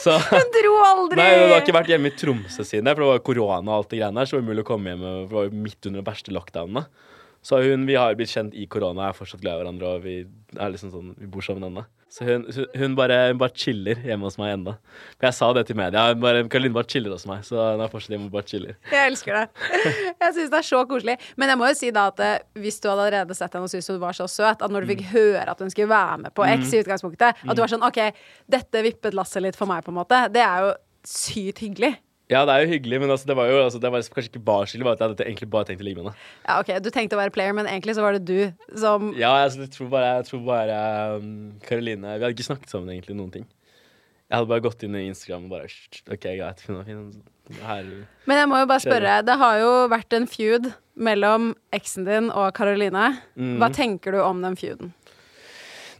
[0.00, 0.16] Så
[0.54, 1.18] Dro aldri!
[1.18, 3.74] Nei, hun har ikke vært hjemme i Tromsø siden det, for det var korona og
[3.74, 5.58] alt det greiene der, så det var umulig å komme hjem, For det var jo
[5.66, 6.82] midt under de verste lockdownene.
[7.44, 10.14] Så hun, vi har blitt kjent i korona, er fortsatt glad i hverandre, og vi
[10.56, 11.84] liksom sånn, vi bor sammen ennå.
[12.10, 12.42] Så hun,
[12.74, 14.72] hun, bare, hun bare chiller hjemme hos meg ennå.
[15.14, 16.08] For jeg sa det til media.
[16.10, 18.74] hun Bare, Karoline bare chiller hos meg, så hun er fortsatt hjemme og bare chiller.
[18.90, 19.44] Jeg elsker det.
[20.24, 21.14] Jeg syns det er så koselig.
[21.38, 23.72] Men jeg må jo si da at eh, hvis du hadde allerede sett henne og
[23.72, 25.10] syntes hun var så søt, at når du fikk Mm.
[25.14, 28.00] høre at hun skulle være med på X i utgangspunktet, at du var sånn OK,
[28.52, 30.18] dette vippet lasset litt for meg, på en måte.
[30.34, 30.74] Det er jo
[31.06, 31.94] sykt hyggelig.
[32.30, 34.44] Ja, det er jo hyggelig, men altså, det var jo altså, det var kanskje ikke
[34.46, 36.28] bare skyld, det at jeg hadde egentlig bare tenkt å ligge med henne.
[36.46, 39.32] Ja, OK, du tenkte å være player, men egentlig så var det du som Ja,
[39.42, 40.76] altså, jeg tror bare, jeg tror bare
[41.18, 41.32] um,
[41.66, 43.48] Karoline Vi hadde ikke snakket sammen egentlig noen ting.
[44.30, 45.66] Jeg hadde bare gått inn i Instagram og bare
[46.14, 47.04] OK, greit, fin fin.
[47.66, 47.88] Her
[48.30, 52.28] Men jeg må jo bare spørre, det har jo vært en feud mellom eksen din
[52.30, 53.08] og Karoline.
[53.34, 53.56] Mm.
[53.58, 54.92] Hva tenker du om den feuden?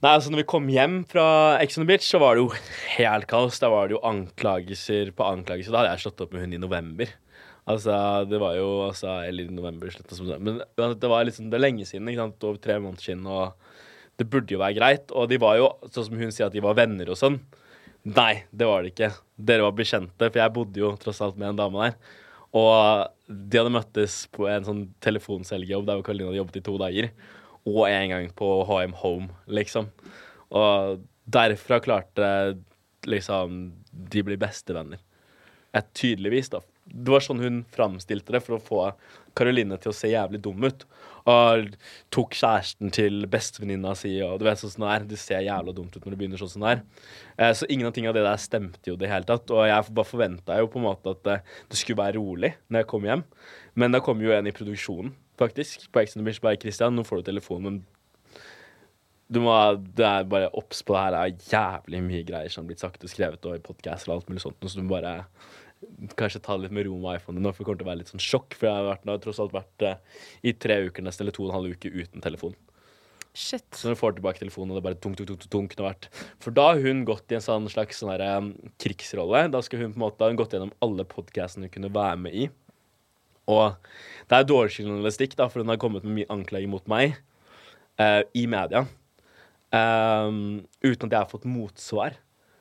[0.00, 1.24] Nei, altså når vi kom hjem fra
[1.60, 2.52] Ex on the Beach, så var det jo
[2.96, 3.58] helt kaos.
[3.60, 5.74] Da var det jo anklagelser på anklagelser.
[5.74, 7.10] Da hadde jeg slått opp med hun i november.
[7.68, 7.92] Altså,
[8.26, 10.46] det var jo altså, Eller i november, slutt som sånn.
[10.46, 12.08] Men det var liksom, det er lenge siden.
[12.08, 12.46] ikke sant?
[12.48, 13.26] Over tre måneder siden.
[13.28, 13.52] Og
[14.16, 15.12] det burde jo være greit.
[15.12, 17.36] Og de var jo, sånn som hun sier, at de var venner og sånn.
[18.08, 19.10] Nei, det var det ikke.
[19.36, 22.16] Dere var bekjente, for jeg bodde jo tross alt med en dame der.
[22.56, 26.78] Og de hadde møttes på en sånn telefonselgjobb der hvor Karoline hadde jobbet i to
[26.80, 27.12] dager.
[27.68, 29.90] Og en gang på HM Home, liksom.
[30.56, 32.30] Og derfra klarte
[33.06, 35.00] liksom de blir bestevenner.
[35.76, 36.62] Et tydeligvis, da.
[36.90, 38.80] Det var sånn hun framstilte det for å få
[39.38, 40.82] Karoline til å se jævlig dum ut.
[41.30, 41.74] Og
[42.10, 45.06] tok kjæresten til bestevenninna si, og du vet sånn det er.
[45.12, 46.82] Det ser jævla dumt ut når det begynner sånn som det er.
[47.36, 49.52] Eh, så ingen av tingene av det der stemte jo det hele tatt.
[49.54, 51.38] Og jeg bare forventa jo på en måte at det,
[51.70, 53.24] det skulle være rolig når jeg kom hjem.
[53.78, 56.42] Men da kom jo en i produksjonen, faktisk, på Ex on the Beach.
[56.44, 57.80] Bare 'Christian, nå får du telefonen, men
[59.30, 59.54] du må,
[59.94, 61.14] det er bare obs på det her.
[61.14, 64.16] Det er jævlig mye greier som har blitt sagt og skrevet og i podkaster og
[64.16, 64.58] alt mulig sånt.
[64.66, 65.12] Så du må bare
[66.18, 68.00] kanskje ta det litt med ro med iPhonen nå, for det kommer til å være
[68.02, 68.56] litt sånn sjokk.
[68.58, 71.36] For jeg har, vært, jeg har tross alt vært uh, i tre uker nesten, eller
[71.36, 72.58] to og en halv uke uten telefon.
[73.30, 73.68] Shit.
[73.78, 76.08] Så når du får tilbake telefonen, og det er bare tunk, tunk, tunk, tunk, vært.
[76.42, 78.50] For da har hun gått i en sånn slags sånn um,
[78.82, 79.44] krigsrolle.
[79.54, 82.34] Da skal hun på en måte ha gått gjennom alle podkastene hun kunne være med
[82.34, 82.48] i.
[83.48, 83.76] Og
[84.30, 87.16] det er dårlig journalistikk, da, for hun har kommet med mye anklager mot meg
[88.00, 88.84] uh, i media.
[89.70, 92.18] Um, uten at jeg har fått motsvar.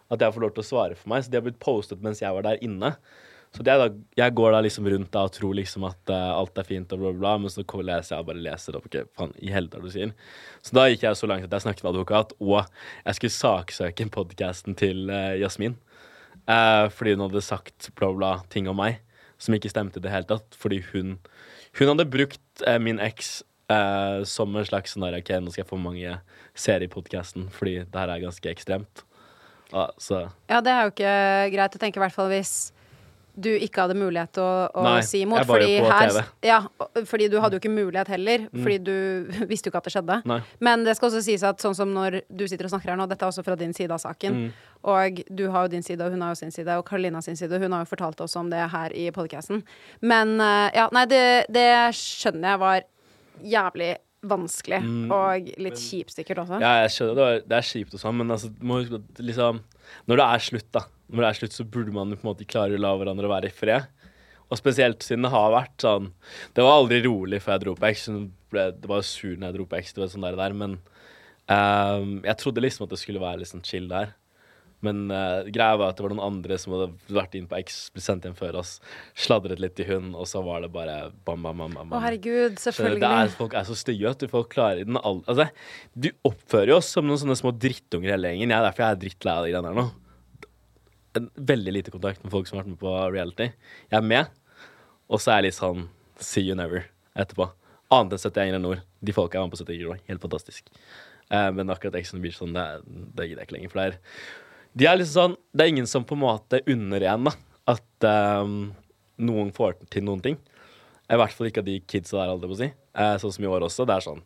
[0.09, 1.25] At jeg får lov til å svare for meg.
[1.25, 2.95] Så de har blitt postet mens jeg var der inne.
[3.49, 6.67] Så da, jeg går da liksom rundt da og tror liksom at uh, alt er
[6.67, 8.81] fint og bla, bla, bla, men så leser jeg og bare leser det.
[8.85, 10.13] Okay, faen, i helvete du sier.
[10.61, 14.09] Så da gikk jeg så langt at jeg snakket med advokat, og jeg skulle saksøke
[14.13, 15.77] podkasten til uh, Jasmin.
[16.45, 19.01] Uh, fordi hun hadde sagt bla, bla ting om meg
[19.39, 20.57] som ikke stemte i det hele tatt.
[20.59, 21.17] Fordi hun,
[21.79, 23.39] hun hadde brukt min eks
[24.25, 26.15] som en slags sånn OK, nå skal jeg få mange
[26.57, 29.03] seere i podkasten fordi det her er ganske ekstremt.
[29.69, 29.85] Ja,
[30.49, 31.13] ja, det er jo ikke
[31.53, 32.71] greit å tenke, i hvert fall hvis
[33.35, 35.41] du ikke hadde mulighet til å, å Nei, si imot.
[35.41, 36.23] jeg var jo på her, TV.
[36.49, 36.57] Ja,
[37.07, 38.63] fordi du hadde jo ikke mulighet heller, mm.
[38.65, 38.95] fordi du
[39.51, 40.17] visste jo ikke at det skjedde.
[40.29, 40.39] Nei.
[40.65, 43.07] Men det skal også sies at sånn som når du sitter og snakker her nå,
[43.11, 44.41] dette er også fra din side av saken.
[44.41, 44.67] Mm.
[44.89, 47.39] Og du har jo din side, og hun har jo sin side, og Karolina sin
[47.39, 47.61] side.
[47.61, 49.63] Hun har jo fortalt oss om det her i podcasten.
[50.01, 52.85] Men uh, ja, nei, det, det skjønner jeg var
[53.39, 53.95] jævlig
[54.29, 56.59] vanskelig, mm, og litt men, kjipt sikkert også.
[56.59, 58.49] Ja, jeg skjønner det, var, det er kjipt og sånn, men altså,
[59.23, 59.61] liksom,
[60.11, 62.47] når det er slutt, da, når det er slutt, så burde man på en måte
[62.49, 63.89] klare å la hverandre være i fred.
[64.49, 66.07] Og spesielt siden det har vært sånn
[66.57, 68.07] Det var aldri rolig før jeg dro på X.
[68.49, 70.79] Det var sur når jeg dro på X, det var sånn der, der men
[71.45, 74.15] um, jeg trodde liksom at det skulle være litt sånn chill der.
[74.85, 77.79] Men uh, greia var at det var noen andre som hadde vært inn på X,
[77.93, 78.77] blitt sendt hjem før oss,
[79.19, 81.75] sladret litt i hun, og så var det bare bam, bam, bam.
[81.75, 81.95] bam.
[81.97, 83.03] Å, herregud, selvfølgelig.
[83.03, 85.19] Så er, folk er så stygge at du får klare den all...
[85.27, 85.49] Altså,
[85.93, 88.55] du oppfører jo oss som noen sånne små drittunger hele gjengen.
[88.55, 89.89] Jeg er derfor jeg er drittlei av de greiene her nå.
[91.17, 93.49] Veldig lite kontakt med folk som har vært med på reality.
[93.89, 94.29] Jeg er med,
[95.09, 95.87] og så er jeg litt sånn
[96.21, 96.85] see you never
[97.17, 97.49] etterpå.
[97.95, 98.83] Annet enn 71 grader nord.
[99.01, 100.69] De folka jeg var med på 71 grader, helt fantastisk.
[101.29, 102.65] Uh, men akkurat Ex on the Beach sånn, det,
[103.17, 103.73] det gidder jeg ikke lenger.
[103.73, 103.97] For det er
[104.77, 107.35] de er liksom sånn Det er ingen som på en måte unner en da
[107.69, 108.05] at
[108.41, 108.71] um,
[109.21, 110.37] noen får til noen ting.
[111.05, 112.67] I hvert fall ikke av de kidsa der, holdt jeg på å si.
[112.97, 113.85] Eh, sånn som i år også.
[113.85, 114.23] Det er sånn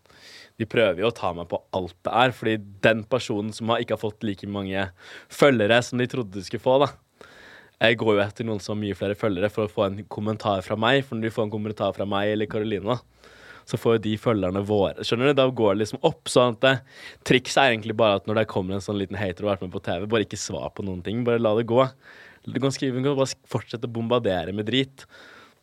[0.62, 3.82] De prøver jo å ta meg på alt det er, fordi den personen som har
[3.82, 4.86] ikke har fått like mange
[5.34, 6.92] følgere som de trodde de skulle få, da
[7.82, 10.62] Jeg går jo etter noen som har mye flere følgere for å få en kommentar
[10.64, 11.02] fra meg.
[11.04, 13.00] For når de får en kommentar fra meg eller Karoline,
[13.68, 15.36] så får jo de følgerne våre Skjønner du?
[15.40, 16.30] Da går det liksom opp.
[16.32, 16.86] sånn at
[17.28, 19.68] Trikset er egentlig bare at når det kommer en sånn liten hater og har vært
[19.68, 21.26] med på TV, bare ikke svar på noen ting.
[21.28, 21.82] Bare la det gå.
[22.46, 25.06] Du kan skrive, du kan bare fortsette å bombardere med drit.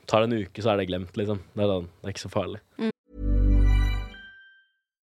[0.08, 1.42] Tar det en uke, så er det glemt, liksom.
[1.54, 2.62] Det er, det er ikke så farlig.
[2.80, 2.89] Mm.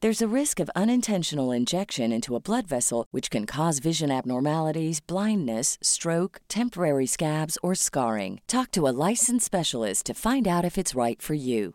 [0.00, 5.00] There's a risk of unintentional injection into a blood vessel, which can cause vision abnormalities,
[5.00, 8.40] blindness, stroke, temporary scabs, or scarring.
[8.46, 11.74] Talk to a licensed specialist to find out if it's right for you.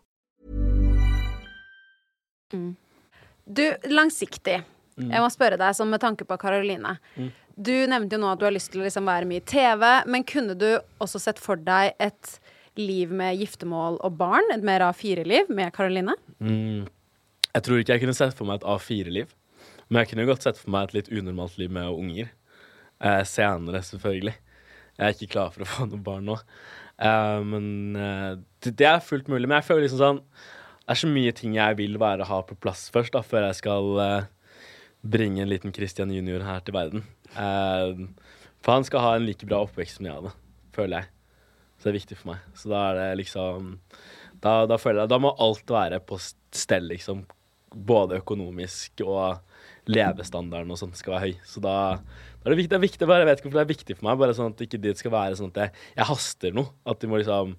[3.43, 4.63] Du, langsiktig.
[4.95, 6.95] Jeg må spørre deg, sånn med tanke på Karoline.
[7.59, 9.87] Du nevnte jo nå at du har lyst til å liksom være mye i TV,
[10.07, 10.69] men kunne du
[11.03, 12.39] også sett for deg et
[12.79, 14.47] liv med giftermål og barn?
[14.55, 16.15] Et mer A4-liv med Karoline?
[16.39, 16.87] Mm.
[17.53, 19.33] Jeg tror ikke jeg kunne sett for meg et A4-liv.
[19.89, 22.31] Men jeg kunne godt sett for meg et litt unormalt liv med unger.
[23.03, 24.33] Eh, senere, selvfølgelig.
[24.97, 26.39] Jeg er ikke klar for å få noen barn nå.
[26.97, 28.31] Eh, men eh,
[28.65, 29.45] det, er fullt mulig.
[29.45, 32.57] Men jeg føler liksom sånn Det er så mye ting jeg vil være ha på
[32.59, 34.31] plass først, da, før jeg skal eh,
[35.03, 37.05] bringe en liten Christian junior her til verden.
[37.37, 37.93] Eh,
[38.63, 40.33] for han skal ha en like bra oppvekst som jeg hadde,
[40.75, 41.11] føler jeg.
[41.77, 42.49] Så det er viktig for meg.
[42.57, 43.71] Så da er det liksom
[44.43, 47.25] Da, da føler jeg Da må alt være på stell, liksom.
[47.73, 49.41] Både økonomisk og
[49.89, 51.39] levestandarden og sånt skal være høy.
[51.47, 51.77] Så da,
[52.41, 53.97] da er det viktig, det er viktig bare, Jeg vet ikke hvorfor det er viktig
[53.97, 56.71] for meg, bare sånn at ikke det skal være sånn at jeg, jeg haster noe.
[56.87, 57.57] At de må liksom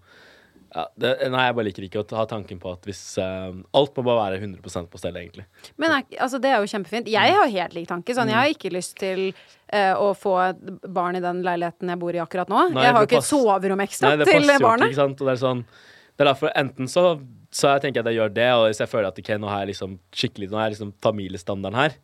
[0.75, 3.95] ja, det, Nei, jeg bare liker ikke å ha tanken på at hvis uh, Alt
[3.95, 5.45] må bare være 100% på stell, egentlig.
[5.79, 7.11] Men altså, det er jo kjempefint.
[7.13, 8.17] Jeg har helt lik tanke.
[8.17, 10.35] Sånn, jeg har ikke lyst til uh, å få
[10.83, 12.67] barn i den leiligheten jeg bor i akkurat nå.
[12.75, 14.91] Nei, jeg har jo ikke et soverom ekstra Nei, det til barnet.
[14.91, 15.23] ikke sant?
[15.23, 17.07] Og det er sånn Det er derfor enten så,
[17.55, 19.63] så jeg tenker at jeg gjør det, og hvis jeg føler at okay, nå er
[19.63, 21.95] jeg liksom skikkelig Nå er jeg liksom familiestandarden her,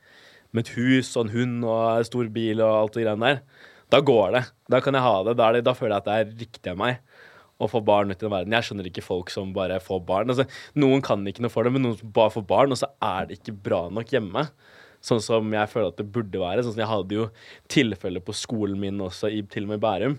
[0.55, 3.99] med et hus og en hund og stor bil og alt det greiene der, da
[4.07, 4.45] går det.
[4.71, 5.35] Da kan jeg ha det.
[5.39, 7.01] Da, det, da føler jeg at det er riktig av meg
[7.61, 8.55] å få barn ut i den verden.
[8.57, 10.31] Jeg skjønner ikke folk som bare får barn.
[10.33, 10.47] Altså,
[10.79, 13.41] noen kan ikke noe for det, men noen bare får barn, og så er det
[13.41, 14.47] ikke bra nok hjemme.
[15.05, 16.65] Sånn som jeg føler at det burde være.
[16.65, 17.27] Sånn som Jeg hadde jo
[17.73, 20.17] tilfeller på skolen min også, i, til og med i Bærum.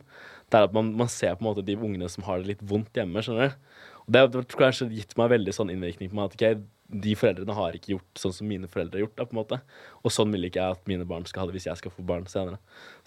[0.52, 2.98] Der at man, man ser på en måte de ungene som har det litt vondt
[2.98, 3.24] hjemme.
[3.24, 3.71] skjønner du?
[4.08, 6.56] Og Det har kanskje gitt meg veldig sånn innvirkning på meg at okay,
[6.92, 9.16] de foreldrene har ikke gjort sånn som mine foreldre har gjort.
[9.16, 9.62] da, på en måte.
[10.04, 12.04] Og sånn vil ikke jeg at mine barn skal ha det hvis jeg skal få
[12.04, 12.58] barn senere.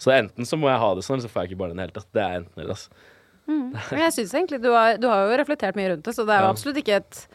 [0.01, 1.75] Så enten så må jeg ha det sånn, eller så får jeg ikke barn i
[1.77, 2.09] det hele tatt.
[2.15, 2.73] Det er enten eller.
[2.73, 2.89] altså.
[3.45, 6.33] Men jeg synes egentlig du har, du har jo reflektert mye rundt det, så det
[6.33, 6.53] er jo Ja.
[6.55, 7.27] absolutt ikke et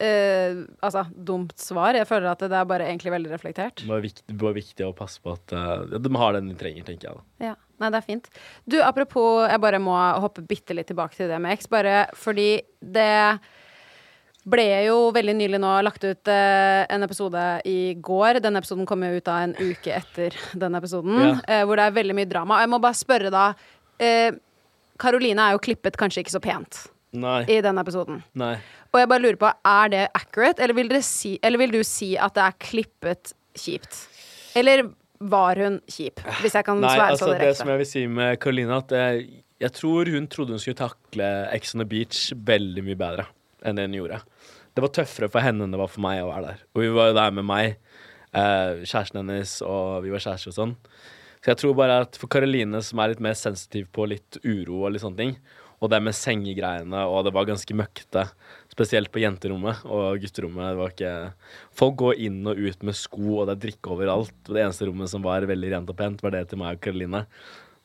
[0.00, 1.96] eh, altså, dumt svar.
[1.98, 3.84] Jeg føler at det er bare egentlig veldig reflektert.
[3.84, 6.86] Det er viktig, bare viktig å passe på at uh, de har den de trenger,
[6.88, 7.18] tenker jeg.
[7.18, 7.50] da.
[7.50, 8.24] Ja, Nei, det er fint.
[8.66, 12.48] Du, apropos, jeg bare må hoppe bitte litt tilbake til det med X, bare fordi
[12.82, 13.38] det
[14.48, 18.40] ble jo veldig nylig nå lagt ut eh, en episode i går.
[18.42, 21.32] Den episoden kom jo ut da en uke etter den episoden, Ja.
[21.46, 22.56] eh, hvor det er veldig mye drama.
[22.58, 23.46] Og jeg må bare spørre da
[24.00, 24.32] eh,
[24.98, 26.86] Karoline er jo klippet kanskje ikke så pent
[27.16, 27.42] Nei.
[27.48, 28.22] i den episoden.
[28.38, 28.54] Nei.
[28.92, 32.14] Og jeg bare lurer på, er det accurate, eller vil, si, eller vil du si
[32.20, 34.00] at det er klippet kjipt?
[34.58, 34.86] Eller
[35.18, 38.04] var hun kjip, hvis jeg kan Nei, svare altså så det som jeg vil si
[38.10, 42.28] med Karoline, at jeg, jeg tror hun trodde hun skulle takle Ex on the Beach
[42.32, 43.26] veldig mye bedre
[43.66, 44.20] enn det hun gjorde.
[44.76, 46.60] Det var tøffere for henne enn det var for meg å være der.
[46.76, 47.78] Og vi var jo der med meg,
[48.30, 50.74] eh, kjæresten hennes, og vi var kjærester og sånn.
[51.38, 54.84] Så jeg tror bare at for Karoline, som er litt mer sensitiv på litt uro
[54.84, 55.34] og litt sånne ting,
[55.78, 58.24] og det med sengegreiene, og det var ganske møkkete,
[58.72, 60.72] spesielt på jenterommet og gutterommet.
[60.72, 61.14] Det var ikke
[61.78, 64.34] Folk går inn og ut med sko, og det er drikke overalt.
[64.48, 67.24] Det eneste rommet som var veldig rent og pent, var det til meg og Karoline.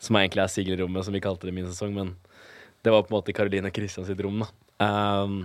[0.01, 2.15] Som egentlig er Sigrid-rommet, som vi kalte det i min sesong, men
[2.83, 4.49] det var på en måte Karoline og Kristian sitt rom, da.
[4.83, 5.43] Um,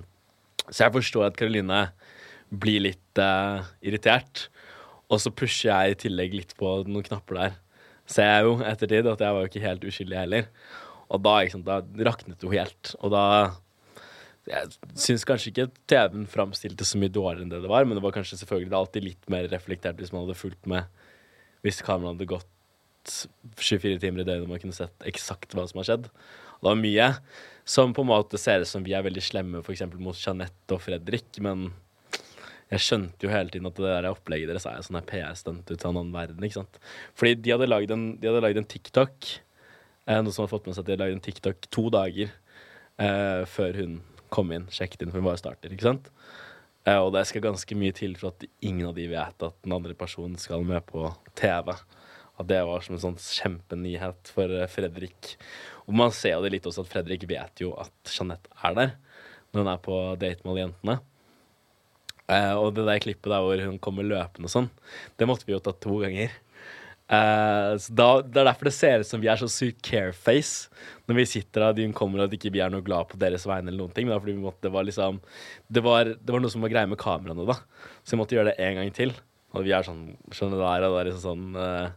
[0.68, 1.84] så jeg forstår at Karoline
[2.48, 4.48] blir litt uh, irritert.
[5.08, 7.56] Og så pusher jeg i tillegg litt på noen knapper der.
[8.08, 10.48] Ser jeg jo ettertid at jeg var jo ikke helt uskyldig heller.
[11.08, 12.94] Og da, sant, da raknet hun helt.
[13.00, 13.24] Og da
[14.48, 18.04] Jeg syns kanskje ikke TV-en framstilte så mye dårligere enn det det var, men det
[18.04, 20.88] var kanskje selvfølgelig alltid litt mer reflektert hvis man hadde fulgt med
[21.66, 22.54] hvis kameraet hadde gått
[23.58, 26.08] 24 timer i døgnet og man kunne sett eksakt hva som har skjedd.
[26.08, 27.08] Og det var mye
[27.68, 29.84] som på en måte ser ut som vi er veldig slemme f.eks.
[30.00, 31.68] mot Jeanette og Fredrik, men
[32.68, 35.84] jeg skjønte jo hele tiden at det der opplegget deres er jo sånn PR-stunt ut
[35.84, 36.44] av en annen verden.
[36.44, 36.80] ikke sant?
[37.16, 39.28] Fordi de hadde lagd en, en TikTok,
[40.08, 42.32] eh, noe som har fått med seg at de har lagd en TikTok to dager
[42.32, 43.98] eh, før hun
[44.32, 46.10] kom inn, sjekket inn, for hun bare starter, ikke sant?
[46.88, 49.76] Eh, og det skal ganske mye til for at ingen av de vet at den
[49.76, 51.06] andre personen skal med på
[51.38, 51.74] TV.
[52.38, 55.34] At det var som en sånn kjempenyhet for Fredrik.
[55.88, 58.96] Og man ser jo det litt også at Fredrik vet jo at Jeanette er der
[59.50, 60.98] når hun er på date med alle jentene.
[62.60, 64.68] Og det der klippet der hvor hun kommer løpende og sånn,
[65.16, 66.34] det måtte vi jo ta to ganger.
[67.08, 70.68] Eh, så da, Det er derfor det ser ut som vi er så sykt careface
[71.08, 73.72] når vi sitter og de kommer og ikke vi er noe glad på deres vegne.
[73.72, 75.20] eller noen ting, Men det, er fordi vi måtte, det, var liksom,
[75.72, 77.56] det, var, det var noe som var greie med kameraene, da.
[78.04, 79.14] Så vi måtte gjøre det en gang til.
[79.56, 81.88] Og vi er sånn skjønner du der, og det er liksom sånn uh,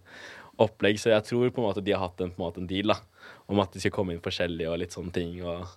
[0.64, 1.00] opplegg.
[1.02, 2.94] Så jeg tror på en måte de har hatt en, på en, måte en deal
[2.94, 3.02] da,
[3.52, 5.36] om at de skal komme inn forskjellig og litt sånne ting.
[5.44, 5.68] og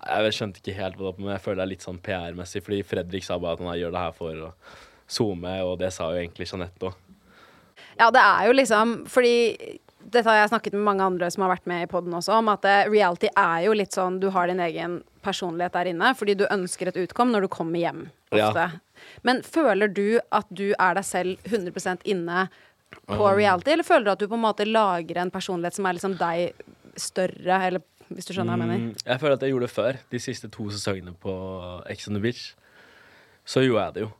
[0.00, 2.62] jeg skjønte ikke helt hva det men jeg føler det er litt sånn PR-messig.
[2.64, 4.54] Fordi Fredrik sa bare at han gjør det her for å
[5.10, 7.09] zoome, og det sa jo egentlig Jeanette òg.
[8.00, 9.34] Ja, det er jo liksom Fordi
[10.10, 12.48] dette har jeg snakket med mange andre som har vært med i poden også, om
[12.50, 16.34] at eh, reality er jo litt sånn du har din egen personlighet der inne, fordi
[16.40, 18.00] du ønsker et utkom når du kommer hjem
[18.32, 18.64] ofte.
[18.64, 19.04] Ja.
[19.28, 22.48] Men føler du at du er deg selv 100% inne
[23.06, 25.98] på reality, eller føler du at du på en måte lager en personlighet som er
[26.00, 26.64] liksom deg
[26.98, 28.88] større, eller hvis du skjønner hva jeg mener?
[28.88, 30.00] Mm, jeg føler at jeg gjorde det før.
[30.10, 31.34] De siste to sesongene på
[31.92, 32.48] Ex on the Beach.
[33.46, 34.10] Så gjorde jeg det jo.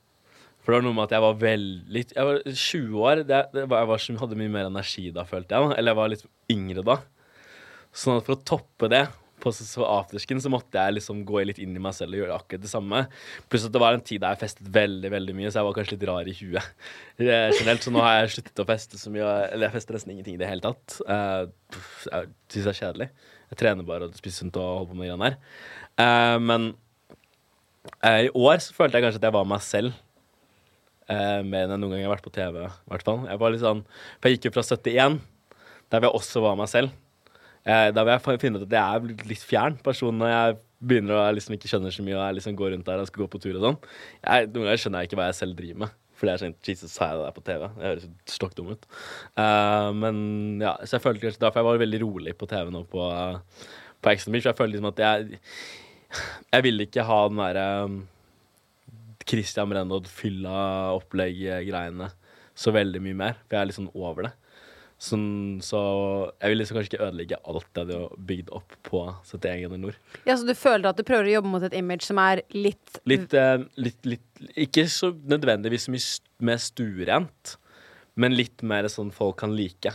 [0.60, 3.22] For det var noe med at jeg var veldig Jeg var 20 år.
[3.24, 5.72] Det, det var, jeg var, hadde mye mer energi da, følte jeg.
[5.78, 7.00] Eller jeg var litt yngre da.
[7.90, 9.06] Sånn at for å toppe det
[9.40, 9.50] på
[9.86, 12.70] afterskin så måtte jeg liksom gå litt inn i meg selv og gjøre akkurat det
[12.72, 13.02] samme.
[13.48, 15.76] Pluss at det var en tid der jeg festet veldig veldig mye, så jeg var
[15.78, 16.68] kanskje litt rar i huet.
[17.20, 19.30] Generelt, Så nå har jeg sluttet å feste så mye.
[19.48, 21.00] Eller jeg fester nesten ingenting i det hele tatt.
[21.08, 21.48] Uh,
[22.10, 23.10] jeg syns det er kjedelig.
[23.50, 25.40] Jeg trener bare og spiser sunt og holder på med greiene her.
[25.96, 26.70] Uh, men
[28.04, 29.96] uh, i år så følte jeg kanskje at jeg var meg selv.
[31.10, 32.62] Uh, mer enn jeg noen gang har vært på TV.
[32.90, 33.24] hvert fall.
[33.26, 33.84] Jeg var litt sånn,
[34.20, 35.20] For jeg gikk jo fra 71,
[35.90, 36.94] der jeg også var meg selv.
[37.68, 41.18] Eh, da vil jeg finne ut at jeg er litt fjern person når jeg begynner
[41.18, 43.32] å liksom ikke skjønner så mye og jeg liksom går rundt der og skal gå
[43.34, 43.76] på tur og sånn.
[44.24, 45.98] Noen ganger skjønner jeg ikke hva jeg selv driver med.
[46.16, 47.66] For det er sånn Jesus, sa jeg det der på TV?
[47.76, 48.82] Det høres stokk dum ut.
[49.40, 50.16] Uh, men
[50.60, 53.68] ja, så jeg følte kanskje derfor jeg var veldig rolig på TV nå på, uh,
[54.00, 54.44] på Exxon Beach.
[54.44, 55.40] For jeg følte liksom at jeg
[56.50, 58.00] Jeg ville ikke ha den derre um,
[59.30, 62.10] Christian Brennod fylla opplegg-greiene
[62.60, 63.40] så veldig mye mer.
[63.46, 64.32] For jeg er litt sånn over det.
[65.00, 65.78] Sånn, så
[66.42, 69.00] jeg vil liksom kanskje ikke ødelegge alt det hadde bygd opp på
[69.30, 69.96] 71 grader nord.
[70.28, 73.00] Ja, Så du føler at du prøver å jobbe mot et image som er litt
[73.08, 77.56] Litt, eh, litt, litt Ikke så nødvendigvis mye mer stuerent,
[78.20, 79.94] men litt mer sånn folk kan like.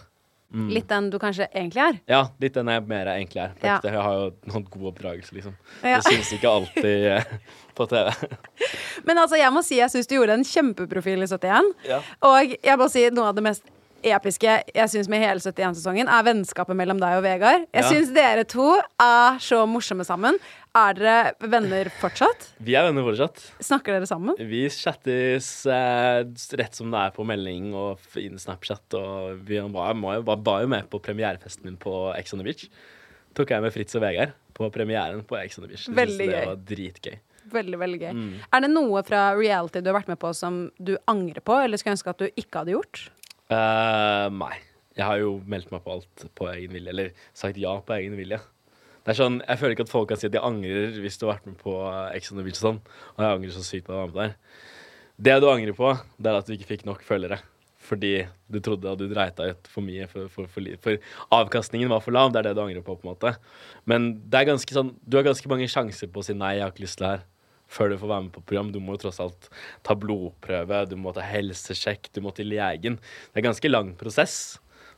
[0.56, 0.70] Mm.
[0.72, 1.98] Litt den du kanskje egentlig er?
[2.08, 3.56] Ja, litt den jeg mer egentlig er.
[3.60, 3.76] Ja.
[3.84, 5.56] Jeg har jo noen god oppdragelse, liksom.
[5.82, 5.98] Ja.
[6.00, 7.34] Det syns ikke alltid eh,
[7.76, 8.14] på TV.
[9.10, 11.74] Men altså, jeg må si jeg syns du gjorde en kjempeprofil i 71.
[11.90, 12.00] Ja.
[12.30, 13.68] Og jeg må si noe av det mest
[14.14, 17.66] episke jeg syns med hele 71-sesongen, er vennskapet mellom deg og Vegard.
[17.74, 17.90] Jeg ja.
[17.92, 18.68] syns dere to
[19.02, 20.40] er så morsomme sammen.
[20.76, 22.50] Er dere venner fortsatt?
[22.68, 23.44] Vi er venner fortsatt.
[23.64, 24.36] Snakker dere sammen?
[24.38, 26.22] Vi chattes eh,
[26.60, 28.98] rett som det er på melding og Snapchat.
[29.00, 32.68] Og vi var, var, var jo med på premierefesten min på Ex on the Beach.
[33.36, 35.88] Tok jeg med Fritz og Vegard på premieren på Ex on the Beach.
[35.92, 36.36] Veldig gøy.
[36.36, 37.18] Det var dritgøy.
[37.52, 38.14] Veldig, veldig gøy.
[38.18, 38.30] Mm.
[38.58, 41.80] Er det noe fra reality du har vært med på som du angrer på, eller
[41.80, 43.04] skulle ønske at du ikke hadde gjort?
[43.52, 44.56] Uh, nei.
[44.96, 46.92] Jeg har jo meldt meg på alt på egen vilje.
[46.94, 48.40] Eller sagt ja på egen vilje.
[49.06, 51.28] Det er sånn, Jeg føler ikke at folk kan si at de angrer hvis du
[51.28, 51.74] har vært med på
[52.16, 52.80] Ex on the Beach og sånn.
[53.16, 54.64] Og jeg angrer så sykt på at jeg var med der.
[55.28, 57.38] Det du angrer på, det er at du ikke fikk nok følgere.
[57.86, 58.16] Fordi
[58.50, 60.08] du trodde at du dreit deg ut for mye.
[60.10, 62.32] For, for, for, for, avkastningen var for lav.
[62.34, 62.98] Det er det du angrer på.
[62.98, 63.36] på en måte.
[63.86, 66.66] Men det er ganske sånn, du har ganske mange sjanser på å si nei, jeg
[66.66, 67.26] har ikke lyst til det her
[67.76, 68.72] før du får være med på program.
[68.74, 69.50] Du må jo tross alt
[69.86, 73.00] ta blodprøve, du må ta helsesjekk, du må til legen.
[73.02, 74.38] Det er en ganske lang prosess.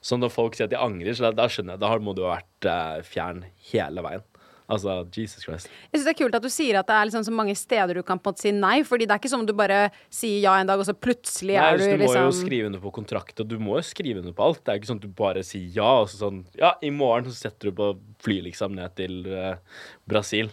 [0.06, 2.38] Så når folk sier at de angrer, så da, skjønner jeg da må du ha
[2.38, 4.26] vært uh, fjern hele veien.
[4.68, 5.70] Altså, Jesus Christ.
[5.94, 7.96] Jeg synes Det er kult at du sier at det er liksom så mange steder
[7.96, 8.82] du kan på en måte si nei.
[8.88, 9.80] Fordi det er ikke som om du bare
[10.12, 12.26] sier ja en dag, og så plutselig nei, er du, du liksom Du må jo
[12.28, 14.64] liksom- skrive under på kontrakt, og du må jo skrive under på alt.
[14.64, 17.32] Det er ikke sånn at du bare sier ja, og så sånn Ja, i morgen
[17.32, 19.56] så setter du på fly liksom ned til uh,
[20.06, 20.52] Brasil.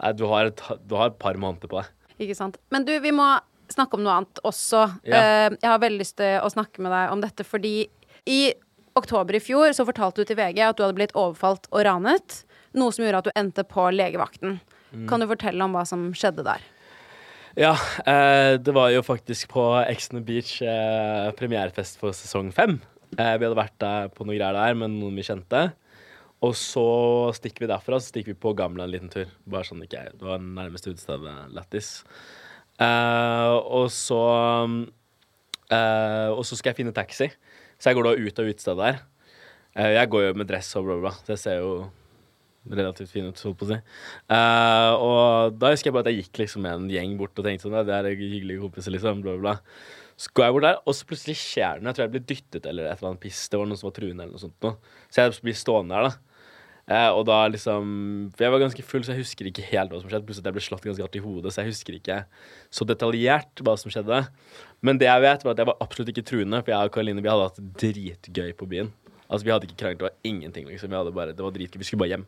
[0.00, 2.16] Nei, du har, et, du har et par måneder på deg.
[2.22, 2.58] Ikke sant.
[2.72, 3.26] Men du, vi må
[3.72, 4.84] snakke om noe annet også.
[5.08, 5.20] Ja.
[5.20, 7.76] Uh, jeg har veldig lyst til å snakke med deg om dette fordi
[8.28, 8.42] i
[8.98, 12.42] oktober i fjor så fortalte du til VG at du hadde blitt overfalt og ranet.
[12.76, 14.60] Noe som gjorde at du endte på legevakten.
[14.92, 15.08] Mm.
[15.08, 16.64] Kan du fortelle om hva som skjedde der?
[17.58, 17.74] Ja,
[18.08, 22.78] eh, det var jo faktisk på Exon Beach eh, premierefest for sesong fem.
[23.18, 25.66] Eh, vi hadde vært der på noe greier der med noen vi kjente.
[26.42, 26.86] Og så
[27.36, 29.30] stikker vi derfra så stikker vi på Gamla en liten tur.
[29.46, 31.94] Bare sånn ikke Det var nærmeste utestedet Lættis.
[32.80, 34.20] Uh, og så
[34.66, 37.30] uh, Og så skal jeg finne taxi.
[37.78, 39.02] Så jeg går da ut av utestedet der.
[39.78, 41.14] Uh, jeg går jo med dress og bla, bla.
[41.22, 41.74] Så jeg ser jo
[42.70, 43.78] relativt fin ut, holdt på å si.
[44.30, 47.46] Uh, og da husker jeg bare at jeg gikk liksom med en gjeng bort og
[47.46, 49.22] tenkte sånn Det er hyggelige kompiser, liksom.
[49.24, 49.56] Bla, bla.
[50.18, 51.90] Så går jeg bort der, og så plutselig skjer det noe.
[51.90, 53.46] Jeg tror jeg blir dyttet eller et eller annet piss.
[53.50, 54.58] Det var noen som var truende eller noe sånt.
[54.62, 54.98] Noe.
[55.08, 56.31] Så jeg blir stående der, da.
[56.90, 57.90] Eh, og da liksom
[58.34, 60.26] For jeg var ganske full, så jeg husker ikke helt hva som skjedde.
[60.26, 62.18] Plutselig at jeg ble slått ganske hardt i hodet, så jeg husker ikke
[62.74, 64.18] så detaljert hva som skjedde.
[64.82, 67.22] Men det jeg vet, var at jeg var absolutt ikke truende, for jeg og Karoline
[67.22, 68.92] vi hadde hatt dritgøy på byen.
[69.28, 70.92] Altså Vi hadde ikke kranglet, det var ingenting, liksom.
[70.92, 71.78] Vi bare, det var dritgøy.
[71.80, 72.26] Vi skulle bare hjem.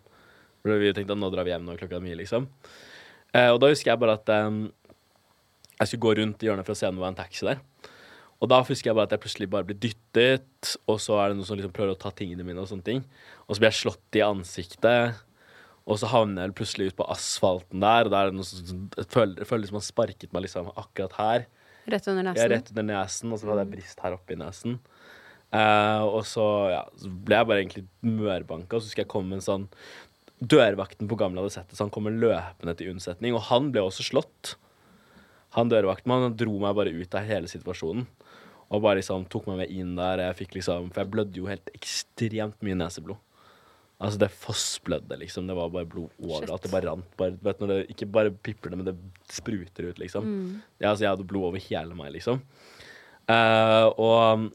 [0.62, 2.46] For vi tenkte at nå drar vi hjem når klokka er mye, liksom.
[3.34, 4.62] Eh, og da husker jeg bare at eh,
[5.80, 7.60] jeg skulle gå rundt i hjørnet for å se om det var en taxi der.
[8.42, 11.38] Og da husker jeg bare at jeg plutselig bare blir dyttet, og så er det
[11.38, 13.04] noen som liksom prøver å ta tingene mine, og sånne ting.
[13.44, 15.20] Og så blir jeg slått i ansiktet,
[15.84, 18.86] og så havner jeg plutselig ut på asfalten der, og der er det noe som
[18.96, 21.46] Jeg føler, jeg føler som han sparket meg liksom akkurat her.
[21.92, 22.40] Rett under nesen.
[22.40, 24.78] Ja, rett under nesen, og så hadde jeg brist her oppe i nesen.
[25.54, 29.38] Uh, og så, ja, så ble jeg bare egentlig mørbanka, og så husker jeg med
[29.38, 29.68] en sånn
[30.44, 33.84] Dørvakten på Gamle hadde sett det, så han kommer løpende til unnsetning, og han ble
[33.86, 34.56] også slått.
[35.54, 38.02] Han dørvakten han dro meg bare ut av hele situasjonen.
[38.74, 40.22] Og bare liksom tok meg med inn der.
[40.24, 43.20] Jeg fikk liksom, For jeg blødde jo helt ekstremt mye neseblod.
[44.02, 45.46] Altså, det fossblødde, liksom.
[45.46, 46.62] Det var bare blod overalt.
[46.64, 47.10] Det bare rant.
[47.20, 48.96] Bare, vet, når det, ikke bare pipler det, men det
[49.32, 50.30] spruter ut, liksom.
[50.80, 52.42] Ja, altså, jeg hadde blod over hele meg, liksom.
[53.30, 54.50] Uh, og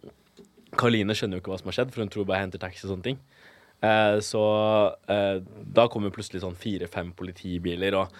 [0.78, 2.84] Karoline skjønner jo ikke hva som har skjedd, for hun tror bare jeg henter taxi
[2.86, 3.22] og sånne ting.
[3.80, 4.44] Eh, så
[5.08, 5.38] eh,
[5.76, 8.16] da kommer plutselig sånn fire-fem politibiler, og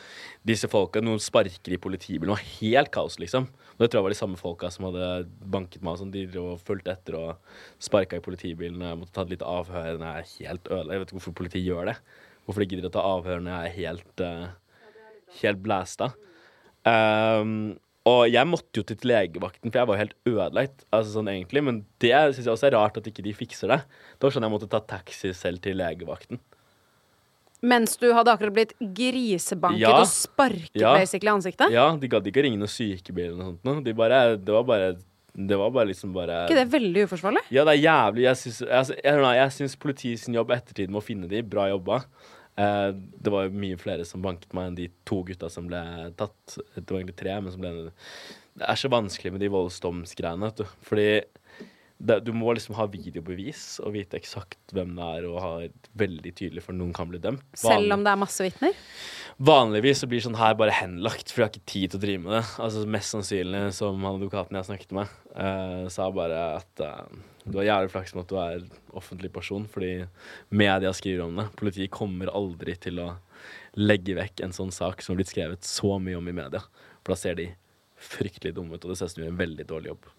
[0.48, 2.32] disse folka, noen sparker i politibilen.
[2.32, 3.50] Det var helt kaos, liksom.
[3.76, 5.10] Og det tror jeg var de samme folka som hadde
[5.52, 6.14] banket meg sånn.
[6.16, 8.82] De og fulgte etter og sparka i politibilen.
[8.84, 10.92] Jeg måtte ta et lite avhør når jeg er helt ødelagt.
[10.92, 12.00] Jeg vet ikke hvorfor politiet gjør det.
[12.44, 14.98] Hvorfor de gidder å ta avhør når jeg er helt, uh,
[15.44, 16.10] helt blæsta.
[16.88, 17.56] Um,
[18.10, 20.86] og jeg måtte jo til legevakten, for jeg var jo helt ødelagt.
[20.96, 23.80] Altså sånn egentlig, Men det syns jeg også er rart at ikke de fikser det.
[24.18, 26.42] Det var sånn jeg måtte ta taxi selv til legevakten.
[27.60, 29.98] Mens du hadde akkurat blitt grisebanket Ja.
[30.00, 30.94] og sparket Ja.
[30.96, 31.72] basically i ansiktet?
[31.76, 33.84] Ja, de gadd ikke å ringe noen sykebil eller noe sånt.
[33.84, 34.96] De bare, det var bare
[35.40, 37.44] Det var bare liksom bare ikke det er veldig uforsvarlig?
[37.54, 38.24] Ja, det er jævlig.
[38.26, 41.68] Jeg syns, jeg, jeg, jeg syns politiet sin jobb ettertid med å finne de, bra
[41.70, 42.00] jobba.
[42.60, 45.82] Eh, det var jo mye flere som banket meg enn de to gutta som ble
[46.20, 46.58] tatt.
[46.76, 47.74] Det var egentlig tre, men som ble
[48.60, 50.80] Det er så vanskelig med de voldsdomsgreiene, vet du.
[50.84, 51.10] Fordi
[52.00, 55.54] det, du må liksom ha videobevis og vite eksakt hvem det er, og ha
[56.00, 57.44] veldig tydelig for noen kan bli dømt.
[57.60, 58.78] Selv om det er masse vitner?
[59.40, 62.24] Vanligvis så blir sånn her bare henlagt, for jeg har ikke tid til å drive
[62.24, 62.44] med det.
[62.64, 67.60] Altså Mest sannsynlig, som han advokaten jeg snakket med, uh, sa bare at uh, du
[67.60, 68.64] har jævlig flaks med at du er
[69.00, 69.94] offentlig person, fordi
[70.52, 71.50] media skriver om det.
[71.60, 73.10] Politiet kommer aldri til å
[73.80, 76.64] legge vekk en sånn sak som har blitt skrevet så mye om i media.
[77.04, 77.52] For da ser de
[78.00, 80.12] fryktelig dumme ut, og det ser ut som de gjør en veldig dårlig jobb.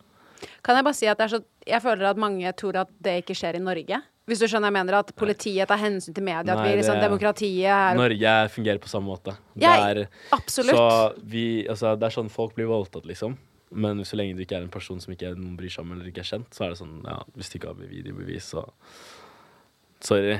[0.64, 3.20] Kan jeg bare si at det er så Jeg føler at mange tror at det
[3.22, 4.01] ikke skjer i Norge.
[4.30, 7.09] Hvis du skjønner jeg mener at politiet tar hensyn til media, at vi liksom det-
[7.09, 9.36] demokratiet er Norge fungerer på samme måte.
[9.57, 10.76] Det er, Absolutt.
[10.76, 13.36] Så vi, altså, det er sånn folk blir voldtatt, liksom.
[13.72, 16.11] Men så lenge du ikke er en person som ikke noen bryr seg om eller
[16.11, 18.66] ikke er kjent, så er det sånn, ja, hvis du ikke har videobevis, så
[20.01, 20.38] Sorry.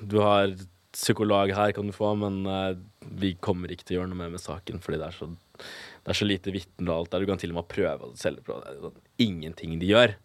[0.00, 0.54] Du har
[0.92, 4.32] psykolog her, kan du få, men uh, vi kommer ikke til å gjøre noe mer
[4.34, 5.28] med saken, fordi det er så,
[6.02, 7.22] det er så lite vitner og alt der.
[7.22, 8.74] Du kan til og med prøve selge på det.
[8.82, 10.16] sånn Ingenting de gjør.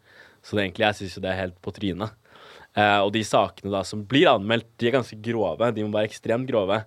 [0.42, 2.16] Så det, egentlig, jeg syns jo det er helt på trynet.
[2.78, 5.70] Eh, og de sakene da som blir anmeldt, de er ganske grove.
[5.76, 6.82] De må være ekstremt grove.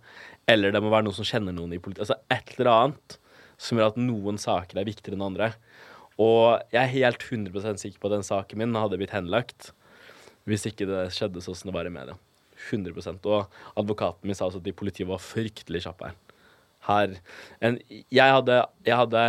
[0.51, 2.07] Eller det må være noen som kjenner noen i politiet.
[2.07, 3.19] Altså et eller annet
[3.61, 5.53] som gjør at noen saker er viktigere enn andre.
[6.21, 9.71] Og jeg er helt 100% sikker på at den saken min hadde blitt henlagt
[10.49, 12.17] hvis ikke det skjedde sånn som det var i media.
[12.71, 16.17] 100% Og advokaten min sa også at de politiet var fryktelig kjappe her.
[16.89, 17.17] Her
[17.61, 19.25] en, jeg, hadde, jeg hadde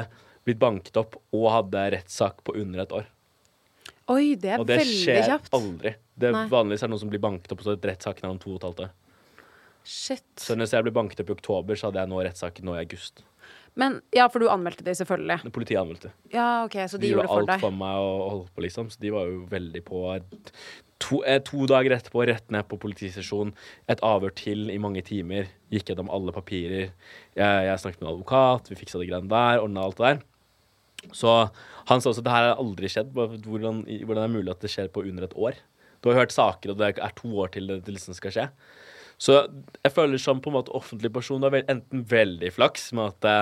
[0.47, 3.10] blitt banket opp og hadde rettssak på under et år.
[4.12, 4.64] Oi, det er veldig kjapt.
[4.64, 5.54] Og det skjer kjapt.
[5.56, 5.93] aldri.
[6.22, 6.45] Det Nei.
[6.52, 8.60] Vanligvis er det noen som blir banket opp, og så rettssaken er om to og
[8.60, 8.93] et halvt år.
[9.88, 10.28] Shit.
[10.38, 12.82] Så hvis jeg ble banket opp i oktober, så hadde jeg nå rettssaken nå i
[12.84, 13.24] august.
[13.80, 15.52] Men ja, for du anmeldte det selvfølgelig.
[15.56, 16.12] Politiet anmeldte.
[16.34, 18.89] Ja, OK, så de, De gjorde gjorde alt for for meg og holdt på, liksom.
[18.91, 20.02] Så de var jo veldig på.
[21.02, 23.56] To, eh, to dager etterpå, rett ned på politistasjonen.
[23.89, 25.49] Et avhør til i mange timer.
[25.74, 26.91] Gikk gjennom alle papirer.
[27.38, 30.22] Jeg, jeg snakket med en advokat, vi fiksa de greiene der, ordna alt det der.
[31.18, 31.34] Så
[31.89, 33.12] han sa også at det her har aldri skjedd.
[33.16, 35.58] Hvordan, hvordan er det mulig at det skjer på under et år?
[36.02, 38.47] Du har hørt saker, og det er to år til det, det liksom skal skje.
[39.22, 39.36] Så
[39.86, 43.20] jeg føler som på en måte offentlig person Du har enten veldig flaks med at
[43.22, 43.36] det,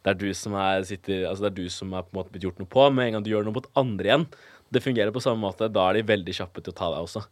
[0.00, 2.32] det er du som er sitter, Altså det er du som er på en måte
[2.32, 2.86] blitt gjort noe på.
[2.94, 4.24] Med en gang du gjør noe mot andre igjen,
[4.70, 5.68] det fungerer på samme måte.
[5.72, 7.24] Da er de veldig kjappe til å ta deg også.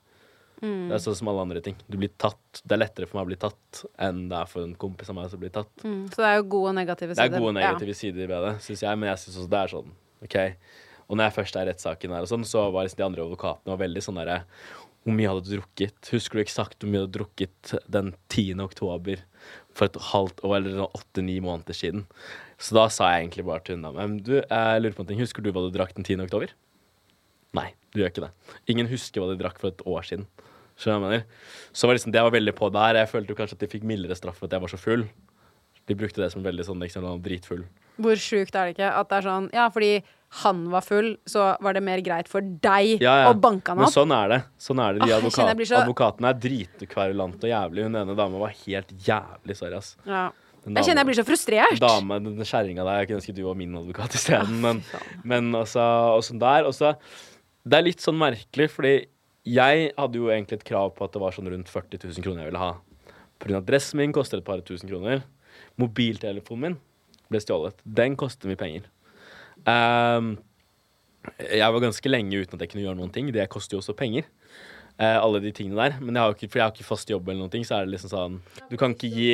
[0.59, 1.77] Det er sånn som alle andre ting.
[1.87, 4.67] Du blir tatt, det er lettere for meg å bli tatt enn det er for
[4.67, 5.71] en kompis av meg som blir tatt.
[5.85, 7.31] Mm, så det er jo gode og negative sider.
[7.31, 9.61] Det er gode og negative sider ved det, syns jeg, men jeg syns også det
[9.61, 9.95] er sånn.
[10.27, 10.37] ok
[11.07, 13.29] Og når jeg først er i rettssaken her og sånn, så var liksom de andre
[13.29, 14.41] advokatene veldig sånn derre
[15.07, 16.11] Hvor mye hadde du drukket?
[16.11, 18.59] Husker du eksakt hvor mye du hadde drukket den 10.
[18.67, 19.23] oktober
[19.71, 22.09] for et halvt år, eller sånn åtte-ni måneder siden?
[22.59, 25.23] Så da sa jeg egentlig bare til hun Men du, jeg lurer på en ting.
[25.23, 26.27] Husker du hva du drakk den 10.
[26.27, 26.51] oktober?
[27.57, 28.31] Nei, du gjør ikke det.
[28.75, 30.27] Ingen husker hva de drakk for et år siden.
[30.79, 31.25] Skjønner jeg mener?
[31.75, 32.95] Så var liksom, det var veldig på der.
[33.01, 35.07] Jeg følte jo kanskje at de fikk mildere straff for at jeg var så full.
[35.89, 37.65] De brukte det som veldig sånn eksempel, dritfull.
[37.99, 39.89] Hvor sjukt er det ikke at det er sånn Ja, fordi
[40.45, 43.31] han var full, så var det mer greit for deg Ja, ja.
[43.33, 43.89] å banke han opp.
[43.89, 44.39] Men sånn er det.
[44.61, 45.01] Sånn er det.
[45.09, 47.83] De Ah, advokat, så- advokatene er dritkverulante og jævlig.
[47.89, 49.57] Hun ene dama var helt jævlig.
[49.57, 49.97] Sorry, ass.
[50.07, 50.31] Ja.
[50.65, 51.81] Dame, Jeg kjenner jeg blir så frustrert.
[51.81, 52.99] Dame, den kjerringa der.
[53.01, 54.61] Jeg kunne ønske du var min advokat isteden.
[54.61, 54.85] Men,
[55.25, 55.81] men altså,
[56.19, 56.67] og sånn der.
[56.69, 56.95] Og så
[57.69, 58.93] Det er litt sånn merkelig, fordi
[59.49, 62.45] jeg hadde jo egentlig et krav på at det var sånn rundt 40 000 kroner
[62.45, 62.75] jeg ville ha.
[63.39, 63.61] Pga.
[63.63, 65.23] dressen min koster et par tusen kroner.
[65.81, 66.79] Mobiltelefonen min
[67.29, 67.77] ble stjålet.
[67.85, 68.89] Den koster mye penger.
[69.69, 70.37] Um,
[71.43, 73.29] jeg var ganske lenge uten at jeg kunne gjøre noen ting.
[73.35, 74.27] Det koster jo også penger.
[74.99, 75.99] Uh, alle de tingene der.
[76.01, 77.87] Men jeg har ikke, for jeg har ikke fast jobb, eller noen ting, så er
[77.87, 78.39] det liksom sånn
[78.73, 79.29] Du kan ikke gi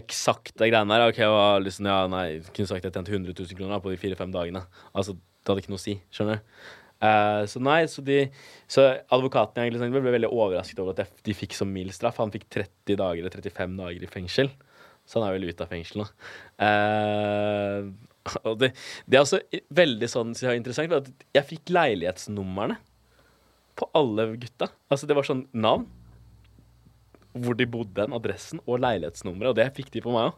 [0.00, 1.08] eksakte greiene der.
[1.08, 4.00] OK, jeg var liksom, ja, nei, kunne sagt jeg tjente 100 000 kroner på de
[4.00, 4.62] fire-fem dagene.
[4.92, 5.96] Altså, det hadde ikke noe å si.
[6.14, 6.52] Skjønner du?
[6.98, 8.24] Eh, så nei, så de
[8.66, 8.82] Så
[9.14, 12.18] advokaten egentlig sånn, ble veldig overrasket over at jeg, de fikk så mild straff.
[12.20, 14.50] Han fikk 30 dager eller 35 dager i fengsel.
[15.08, 16.08] Så han er vel ute av fengsel nå.
[16.60, 17.86] Uh,
[18.44, 18.74] og det,
[19.08, 19.38] det er også
[19.72, 22.76] veldig sånn så interessant, for at jeg fikk leilighetsnumrene
[23.78, 24.68] på alle gutta.
[24.92, 25.86] Altså det var sånn navn,
[27.38, 30.36] hvor de bodde, en adressen og leilighetsnummeret, og det fikk de på meg òg.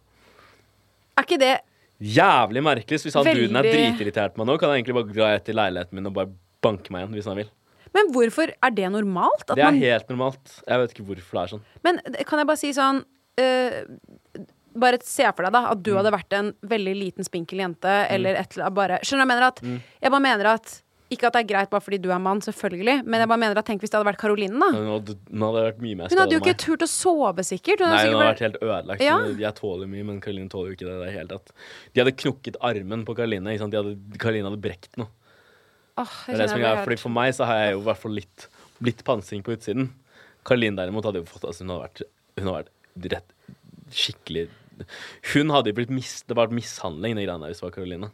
[1.19, 1.57] Er ikke det
[2.01, 2.97] Jævlig merkelig.
[2.97, 5.53] Så hvis han duden er Veldig- dritirritert meg nå, kan jeg egentlig bare dra etter
[5.53, 6.31] leiligheten min og bare
[6.63, 7.51] banke meg igjen hvis han vil.
[7.95, 9.47] Men hvorfor er det normalt?
[9.49, 10.63] Det er man, helt normalt.
[10.69, 11.65] Jeg vet ikke hvorfor det er sånn.
[11.83, 13.05] men kan jeg bare si sånn
[13.41, 13.81] øh,
[14.81, 15.83] Bare se for deg da at Mm.
[15.83, 19.27] du hadde vært en veldig liten, spinkel jente, eller et eller annet bare Skjønner du
[19.27, 19.47] hva jeg mener?
[19.49, 19.81] At, Mm.
[20.03, 23.03] Jeg bare mener at Ikke at det er greit bare fordi du er mann, selvfølgelig,
[23.05, 24.69] men jeg bare mener at tenk hvis det hadde vært Karoline, da.
[24.71, 27.81] Nå hadde, hun hadde vært mye mer Hun hadde jo ikke turt å sove, sikkert.
[27.83, 29.01] Hun Nei, hun hadde vært- helt ødelagt.
[29.03, 29.19] Ja.
[29.27, 31.51] Jeg tåler mye, men Karoline tåler jo ikke det i det hele tatt.
[31.93, 33.59] De hadde knukket armen på Karoline.
[34.23, 35.09] Karoline hadde brekt noe.
[36.01, 38.01] Åh, Det er det som er, fordi For meg så har jeg jo i hvert
[38.05, 38.47] fall litt,
[38.89, 39.91] litt pansring på utsiden.
[40.49, 42.03] Karoline derimot hadde jo fått altså, Hun hadde vært,
[42.41, 43.37] hun hadde vært rett
[43.91, 44.47] skikkelig
[45.35, 48.11] Hun hadde jo blitt mis, Det var mishandling, de greiene der, hvis det var Karoline.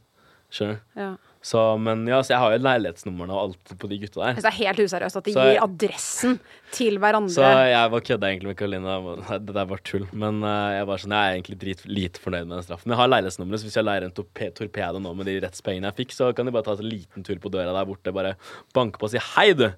[0.51, 1.01] Skjønner du?
[1.01, 1.11] ja.
[1.47, 4.38] Så, men ja, så jeg har jo leilighetsnumrene og alt på de gutta der.
[4.40, 6.32] Så det er helt useriøst at de Så gir adressen
[6.74, 7.30] til hverandre.
[7.36, 8.94] Så jeg var kødda egentlig med Karoline.
[9.47, 10.09] Det der var tull.
[10.11, 12.90] Men uh, jeg, var sånn, jeg er egentlig drit lite fornøyd med den straffen.
[12.97, 15.99] Jeg har leilighetsnummeret, så hvis jeg leier en torpe torpedo nå med de rettspengene jeg
[16.03, 18.34] fikk, så kan de bare ta en liten tur på døra der borte, bare
[18.74, 19.68] banke på og si hei, du.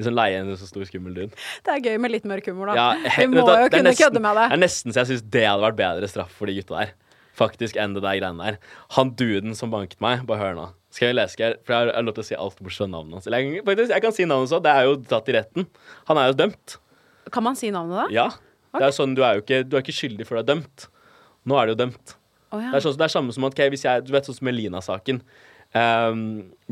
[0.00, 1.36] Liksom leie en så stor skummel dude.
[1.68, 2.78] Det er gøy med litt mørk humor, da.
[2.96, 4.56] Ja, Vi må jo det er kunne nesten- kødde med Det det.
[4.56, 6.94] er nesten så jeg syns det hadde vært bedre straff for de gutta der.
[7.38, 8.58] Faktisk enn det der greiene der.
[8.98, 10.68] Han duden som banket meg, bare hør nå.
[10.92, 11.56] Skal jeg lese her?
[11.64, 13.28] For jeg har, lov til å si alt bortsett fra navnet hans.
[13.28, 14.64] Eller jeg, faktisk, jeg kan si navnet hans.
[14.64, 15.68] Det er jo tatt i retten.
[16.10, 16.74] Han er jo dømt.
[17.32, 18.08] Kan man si navnet da?
[18.12, 18.26] Ja.
[18.76, 20.86] Det er sånn, du er jo ikke, du er ikke skyldig før du er dømt.
[21.48, 22.14] Nå er du jo dømt.
[22.52, 22.68] Oh, ja.
[22.68, 24.48] Det er, sånn, det er samme som at okay, hvis jeg, Du vet sånn som
[24.48, 25.22] Melina-saken.
[25.72, 26.22] Um,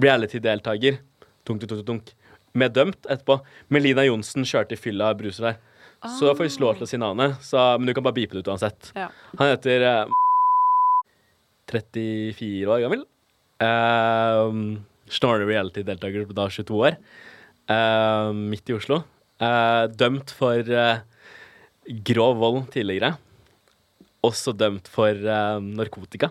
[0.00, 1.00] Reality-deltaker.
[1.48, 2.12] Tunk, tunk, tunk, dunk.
[2.52, 3.38] Med dømt etterpå.
[3.72, 5.60] Melina Johnsen kjørte i fylla bruser der.
[6.00, 8.32] Så da får vi lov til å si navnet, så, men du kan bare beepe
[8.32, 8.88] det ut uansett.
[8.96, 9.10] Ja.
[9.36, 10.14] Han heter eh,
[11.70, 13.04] 34 år gammel.
[13.60, 16.98] Uh, Snorre reality-deltaker da 22 år.
[17.70, 19.00] Eh, midt i Oslo.
[19.40, 21.02] Uh, dømt for uh,
[22.06, 23.16] grov vold tidligere.
[24.26, 25.16] Også dømt for
[25.64, 26.28] narkotika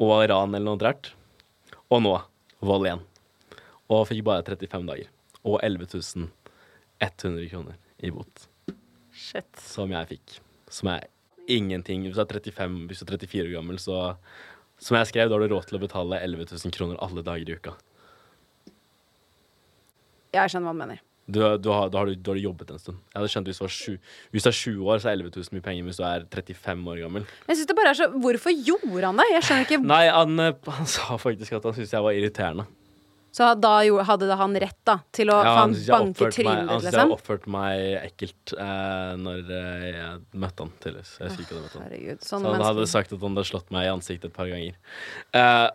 [0.00, 1.10] og ran eller noe rart.
[1.90, 2.14] Og nå
[2.64, 3.02] vold igjen.
[3.90, 5.10] Og fikk bare 35 dager.
[5.42, 6.28] Og 11
[7.00, 8.46] 100 kroner i bot.
[9.10, 9.50] Shit.
[9.60, 10.38] Som jeg fikk.
[10.70, 11.08] Som er
[11.56, 12.06] ingenting.
[12.06, 14.16] Hvis du er 35, hvis du er 34 år gammel, så
[14.80, 17.50] Som jeg skrev, da har du råd til å betale 11 000 kroner alle dager
[17.52, 17.74] i uka.
[20.32, 21.02] Jeg skjønner hva du mener.
[21.30, 22.98] Du, du har, da, har du, da har du jobbet en stund.
[23.12, 23.92] Jeg hadde skjønt hvis du, var sju,
[24.32, 25.86] hvis du er 20 år, så er 11 000 mye penger.
[25.90, 27.28] Hvis du er 35 år gammel.
[27.44, 29.28] Jeg synes det bare er så Hvorfor gjorde han det?
[29.34, 32.66] Jeg skjønner ikke Nei, han, eh, han sa faktisk at han syntes jeg var irriterende.
[33.30, 33.72] Så da
[34.08, 37.12] hadde da han rett da til å Ja, han banke trynet Han ditt, liksom?
[37.14, 41.06] oppførte meg ekkelt eh, når eh, jeg møtte han tidligere.
[41.20, 41.84] Jeg husker ikke om jeg møtte han.
[41.86, 42.24] Herregud.
[42.24, 44.74] Så Sånn han hadde sagt at han hadde slått meg i ansiktet et par ganger.
[45.38, 45.68] Eh,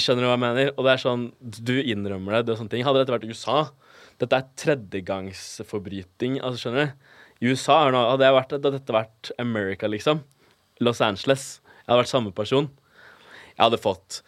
[0.00, 0.72] skjønner du hva jeg mener?
[0.76, 1.26] Og det er sånn,
[1.60, 2.46] Du innrømmer det.
[2.48, 2.84] det er sånne ting.
[2.88, 3.58] Hadde dette vært i USA
[4.20, 6.40] Dette er tredjegangsforbryting.
[6.44, 7.08] Altså, skjønner du?
[7.40, 10.20] I USA hadde, vært, hadde dette vært America, liksom.
[10.84, 11.60] Los Angeles.
[11.64, 12.68] Jeg hadde vært samme person.
[13.54, 14.20] Jeg hadde fått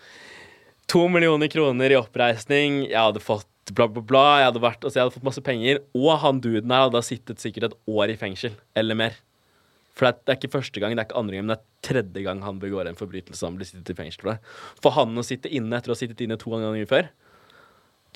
[0.91, 2.83] to millioner kroner i oppreisning.
[2.89, 4.25] Jeg hadde fått bla, bla, bla.
[4.41, 5.83] Jeg hadde, vært, altså, jeg hadde fått masse penger.
[5.99, 8.57] Og han duden her hadde sittet sikkert et år i fengsel.
[8.79, 9.19] Eller mer.
[9.93, 11.59] For det er, det er ikke første gang, det er ikke andre gang, men det
[11.59, 13.45] er tredje gang han begår en forbrytelse.
[13.45, 14.55] Han blir sittet i fengsel for det.
[14.85, 17.11] For han å sitte inne etter å ha sittet inne to ganger før,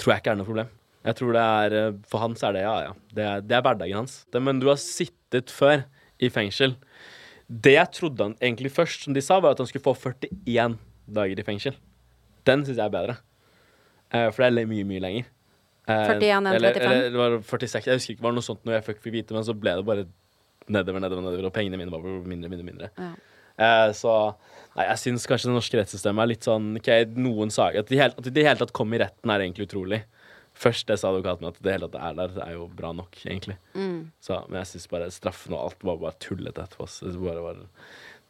[0.00, 0.72] tror jeg ikke er noe problem.
[1.06, 2.94] Jeg tror det er, eh, For han så er det ja, ja.
[3.14, 4.16] Det er, det er hverdagen hans.
[4.32, 5.84] Det, men du har sittet før
[6.18, 6.74] i fengsel.
[7.46, 10.80] Det jeg trodde han egentlig først, som de sa, var at han skulle få 41
[11.06, 11.76] dager i fengsel.
[12.46, 13.16] Den syns jeg er bedre.
[14.14, 15.32] Eh, for det er mye, mye lenger.
[15.86, 16.90] Eh, 41, eller, 35?
[16.90, 17.86] eller det var 46.
[17.86, 19.86] Jeg husker ikke, det var noe sånt når jeg fikk vite, men så ble det
[19.86, 20.06] bare
[20.66, 22.90] nedover, nedover, nedover, og pengene mine bare mindre, mindre, mindre.
[22.98, 23.12] Ja.
[23.56, 24.12] Eh, så
[24.76, 27.96] nei, jeg syns kanskje det norske rettssystemet er litt sånn OK, noen saker At det
[28.02, 30.02] helt- at de hele tatt kom i retten, er egentlig utrolig.
[30.56, 33.16] Først det sa advokaten, at det hele tatt er der, det er jo bra nok,
[33.24, 33.56] egentlig.
[33.76, 34.10] Mm.
[34.20, 36.88] Så, men jeg syns bare straffen og alt var bare tullete etterpå.
[37.00, 37.62] Det, bare var,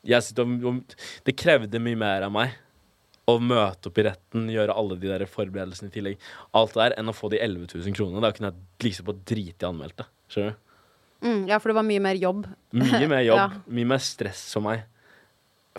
[0.04, 2.54] jeg synes det, det krevde mye mer av meg
[3.26, 6.94] å møte opp i retten, gjøre alle de der forberedelsene i tillegg, alt det der,
[7.00, 8.22] enn å få de 11 000 kronene.
[8.22, 10.06] Da kunne jeg liksom på drite i anmeldte.
[10.30, 10.62] Skjønner du?
[11.26, 12.44] Mm, ja, for det var mye mer jobb.
[12.76, 13.48] Mye mer jobb, Ja.
[13.78, 14.84] mye mer stress for meg.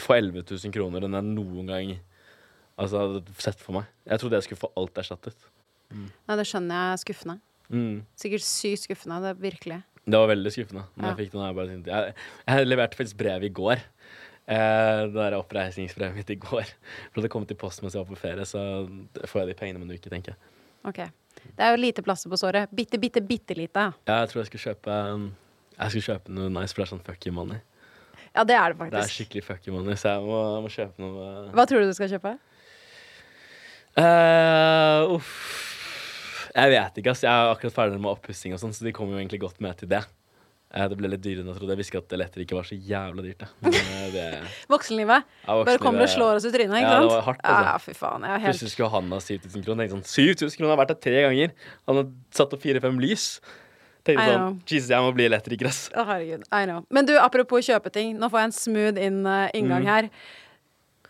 [0.01, 1.91] Få 11 000 kroner enn jeg noen gang
[2.77, 3.87] altså, hadde sett for meg.
[4.09, 5.47] Jeg trodde jeg skulle få alt erstattet.
[5.93, 7.37] Nei, det skjønner jeg er skuffende.
[7.71, 7.93] Mm.
[8.19, 9.21] Sikkert sykt skuffende.
[9.23, 9.79] Det virkelig.
[10.07, 10.83] Det var veldig skuffende.
[10.95, 11.13] Når Ja.
[11.13, 12.13] Jeg fikk den her jeg,
[12.47, 13.81] jeg leverte faktisk brev i går.
[14.47, 16.69] Eh, det der oppreisningsbrevet mitt i går.
[17.11, 18.61] For det kom til post mens jeg var på ferie, så
[19.27, 20.53] får jeg de pengene om en uke, tenker jeg.
[20.87, 21.01] Ok.
[21.57, 22.71] Det er jo lite plaster på såret.
[22.75, 23.89] Bitte, bitte, bitte lite.
[24.07, 25.25] Ja, Jeg tror jeg skal kjøpe um,
[25.75, 27.59] Jeg skal kjøpe noe nice, for det er sånn fuck you money.
[28.31, 28.95] Ja, det er det faktisk.
[28.95, 31.67] Det er skikkelig fuck you money, så jeg må, jeg må kjøpe noe uh, Hva
[31.69, 32.37] tror du du skal kjøpe?
[33.97, 35.33] Uh, uff.
[36.57, 37.25] Jeg vet ikke, ass.
[37.25, 39.77] Jeg er akkurat ferdig med oppussing og sånn, så de kommer jo egentlig godt med
[39.77, 40.05] til det.
[40.75, 41.71] Eh, det ble litt dyrere enn jeg trodde.
[41.75, 43.39] Jeg visste ikke at elektrik ikke var så jævla dyrt.
[43.39, 43.47] det.
[43.61, 44.25] Men eh, det
[44.67, 45.23] Voksenlivet.
[45.47, 47.07] Ja, Bare kommer og slår oss i trynet, ikke Ja, sant?
[47.07, 47.69] det var hardt, altså.
[47.69, 48.25] Ja, fy faen.
[48.27, 49.87] Jeg er helt Plutselig skulle han ha 7000 kroner.
[49.87, 51.55] Tenkte sånn, 7000 kroner har vært der tre ganger.
[51.87, 52.09] Han har
[52.41, 53.29] satt opp fire-fem lys.
[54.07, 54.59] Tenkte sånn.
[54.67, 55.79] Jesus, jeg må bli elektriker, ass.
[55.95, 56.43] Oh, herregud.
[56.51, 56.83] I know.
[56.95, 58.13] Men du, apropos kjøpe ting.
[58.19, 59.89] Nå får jeg en smooth inn, uh, inngang Mm.
[59.93, 60.09] her.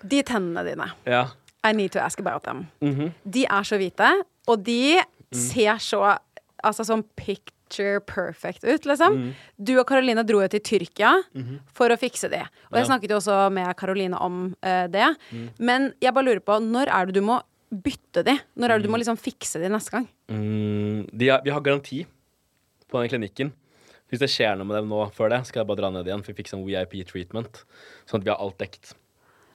[0.06, 0.92] De tennene dine.
[1.10, 1.26] Ja.
[1.66, 2.68] I need to ask about them.
[2.82, 3.12] Mhm.
[3.26, 4.14] De er så hvite,
[4.48, 5.36] og de Mm.
[5.36, 6.18] ser så
[6.64, 7.04] Altså sånn
[7.68, 9.14] picture perfect ut, liksom.
[9.18, 9.34] Mm.
[9.64, 11.60] Du og Karoline dro jo til Tyrkia Mhm.
[11.74, 12.40] for å fikse de.
[12.40, 12.98] Og jeg Ja.
[12.98, 15.18] snakket jo også med Karoline om uh, det.
[15.60, 17.42] Men jeg bare lurer på, når er det du må
[17.74, 18.40] bytte de?
[18.58, 20.08] Når er det du må liksom fikse de neste gang?
[20.30, 22.06] Mm, de er, vi har garanti
[22.90, 23.52] på den klinikken.
[24.10, 26.24] Hvis det skjer noe med dem nå før det, skal jeg bare dra ned igjen
[26.24, 27.66] for å fikse en VIP-treatment.
[28.08, 28.94] Sånn at vi har alt dekt.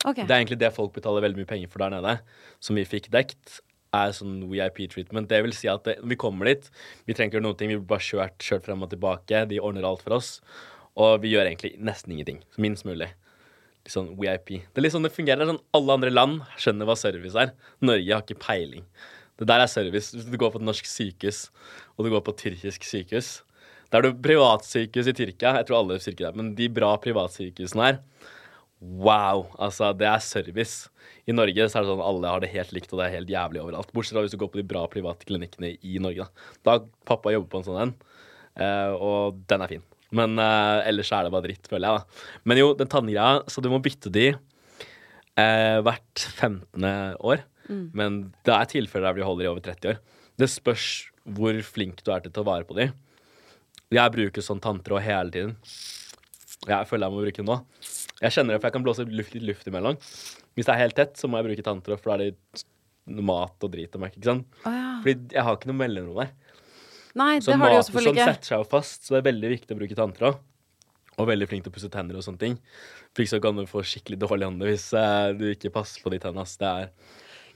[0.04, 0.26] Okay.
[0.26, 2.20] Det er egentlig det folk betaler veldig mye penger for der nede,
[2.60, 3.60] som vi fikk dekt,
[3.96, 5.28] er sånn VIP-treatment.
[5.30, 6.68] Det vil si at det, vi kommer dit,
[7.06, 9.60] vi trenger ikke gjøre noen ting, vi blir bare kjørt, kjørt frem og tilbake, de
[9.60, 10.36] ordner alt for oss,
[11.00, 12.42] og vi gjør egentlig nesten ingenting.
[12.60, 13.10] Minst mulig.
[13.82, 14.60] Litt sånn VIP.
[14.62, 15.42] Det er litt sånn det fungerer.
[15.42, 17.54] Det er sånn Alle andre land skjønner hva service er.
[17.82, 18.84] Norge har ikke peiling.
[19.40, 20.12] Det der er service.
[20.14, 21.48] Hvis du går på et norsk sykehus,
[21.96, 23.40] og du går på et tyrkisk sykehus
[23.90, 25.56] Da er det privatsykehus i Tyrkia.
[25.58, 27.98] Jeg tror alle styrker det, men de bra privatsykehusene her
[28.82, 29.46] Wow!
[29.62, 30.90] Altså, det er service.
[31.30, 33.30] I Norge så er det sånn alle har det helt likt, og det er helt
[33.30, 33.92] jævlig overalt.
[33.94, 36.26] Bortsett fra hvis du går på de bra private klinikkene i Norge.
[36.66, 37.94] Da, da pappa jobber på en sånn en,
[38.58, 39.84] eh, og den er fin.
[40.12, 42.00] Men uh, ellers er det bare dritt, føler jeg.
[42.02, 42.40] da.
[42.44, 46.90] Men jo, den tanngreia, så du må bytte de uh, hvert 15.
[47.22, 47.46] år.
[47.96, 50.02] Men det er tilfeller der vi holder i over 30 år.
[50.40, 50.88] Det spørs
[51.22, 52.90] hvor flink du er til å ta vare på de.
[53.92, 55.54] Jeg bruker sånn tanntråd hele tiden.
[56.68, 57.58] Jeg føler jeg må bruke den nå.
[58.22, 59.98] Jeg kjenner det, for jeg kan blåse luft, litt luft imellom.
[60.54, 63.66] Hvis det er helt tett, så må jeg bruke tanntråd, for da er det mat
[63.66, 64.60] og drit og merke, ikke sant?
[64.62, 64.94] Oh, ja.
[65.02, 66.32] Fordi jeg har ikke noe mellomrom der.
[67.18, 67.98] Nei, Så det har de jo selvfølgelig ikke.
[67.98, 68.28] Så sånn ikke.
[68.30, 70.40] setter seg jo fast, så det er veldig viktig å bruke tanntråd.
[71.20, 72.54] Og veldig flink til å pusse tenner og sånne ting.
[73.12, 76.12] For ikke så kan du få skikkelig dårlig ånde hvis uh, du ikke passer på
[76.14, 76.46] de tennene.
[76.46, 76.88] Det er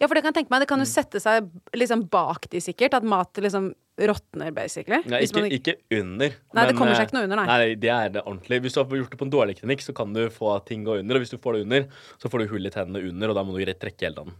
[0.00, 0.60] Ja, for det kan jeg tenke meg.
[0.64, 0.84] Det kan Mm.
[0.84, 2.94] jo sette seg liksom bak de sikkert.
[2.94, 4.98] At mat liksom råtner, basically.
[5.08, 6.34] Nei, ikke, man ikke under.
[6.52, 7.46] Nei, det kommer seg eh, ikke noe under, nei.
[7.46, 8.60] Nei, det er det ordentlig.
[8.60, 10.98] Hvis du har gjort det på en dårlig klinikk, så kan du få ting gå
[11.00, 11.16] under.
[11.16, 11.88] Og hvis du får det under,
[12.20, 14.36] så får du hull i tennene under, og da må du trekke hele tannen.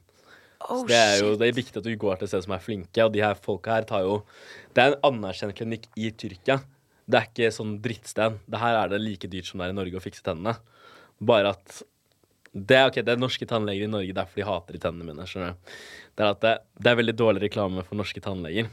[0.68, 2.52] Oh, Så det er jo det er viktig at du går til et sted som
[2.56, 4.24] er flinke, og de her folka her tar jo
[4.74, 6.60] Det er en anerkjent klinikk i Tyrkia.
[7.08, 8.40] Det er ikke sånn drittsten.
[8.50, 10.56] Det her er det like dyrt som det er i Norge å fikse tennene.
[11.22, 11.82] Bare at
[12.56, 15.28] det er, okay, det er norske tannleger i Norge, derfor de hater de tennene mine.
[15.28, 15.76] skjønner du.
[16.16, 18.70] Det er at det, det er veldig dårlig reklame for norske tannleger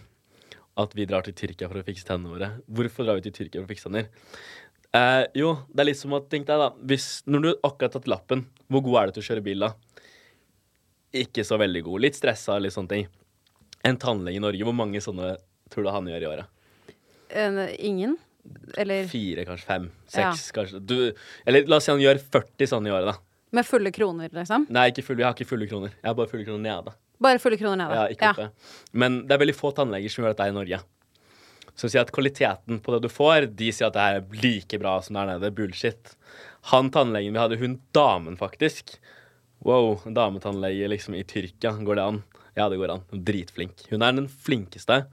[0.80, 2.50] at vi drar til Tyrkia for å fikse tennene våre.
[2.66, 4.08] Hvorfor drar vi til Tyrkia for å fikse tenner?
[4.94, 7.94] Eh, jo, det er litt som at tenk deg da hvis, Når du akkurat har
[7.96, 9.72] tatt lappen, hvor god er du til å kjøre bil da?
[11.24, 12.06] Ikke så veldig god.
[12.06, 13.08] Litt stressa, litt sånne ting.
[13.86, 15.36] En tannlege i Norge, hvor mange sånne
[15.74, 16.96] tror du han gjør i året?
[17.34, 18.16] En, ingen?
[18.78, 19.86] Eller Fire, kanskje fem?
[20.14, 20.32] Ja.
[20.32, 20.82] Seks, kanskje?
[20.82, 20.98] Du,
[21.46, 23.33] eller la oss si han gjør 40 sånne i året, da.
[23.54, 24.68] Med fulle kroner, liksom?
[24.74, 25.94] Nei, ikke full, jeg har ikke fulle kroner.
[26.00, 26.96] Jeg har bare fulle kroner nede.
[27.24, 28.00] Bare fulle kroner nede?
[28.00, 28.50] Ja, ikke oppe.
[28.98, 30.82] Men det er veldig få tannleger som gjør dette i Norge.
[31.74, 34.98] Som sier at kvaliteten på det du får, de sier at det er like bra
[35.06, 35.54] som der nede.
[35.56, 36.16] Bullshit.
[36.74, 38.98] Han tannlegen vi hadde, hun damen faktisk
[39.64, 41.72] Wow, dametannlege liksom i Tyrkia.
[41.88, 42.18] Går det an?
[42.58, 43.04] Ja, det går an.
[43.14, 43.86] Hun er Dritflink.
[43.88, 45.06] Hun er den flinkeste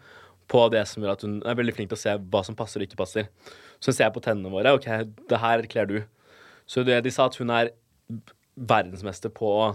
[0.50, 2.82] på det som gjør at hun er veldig flink til å se hva som passer
[2.82, 3.28] og ikke passer.
[3.78, 4.72] Så ser på tennene våre.
[4.74, 4.88] OK,
[5.30, 6.00] det her kler du.
[6.66, 7.70] Så det, de sa at hun er
[8.60, 9.66] verdensmester på å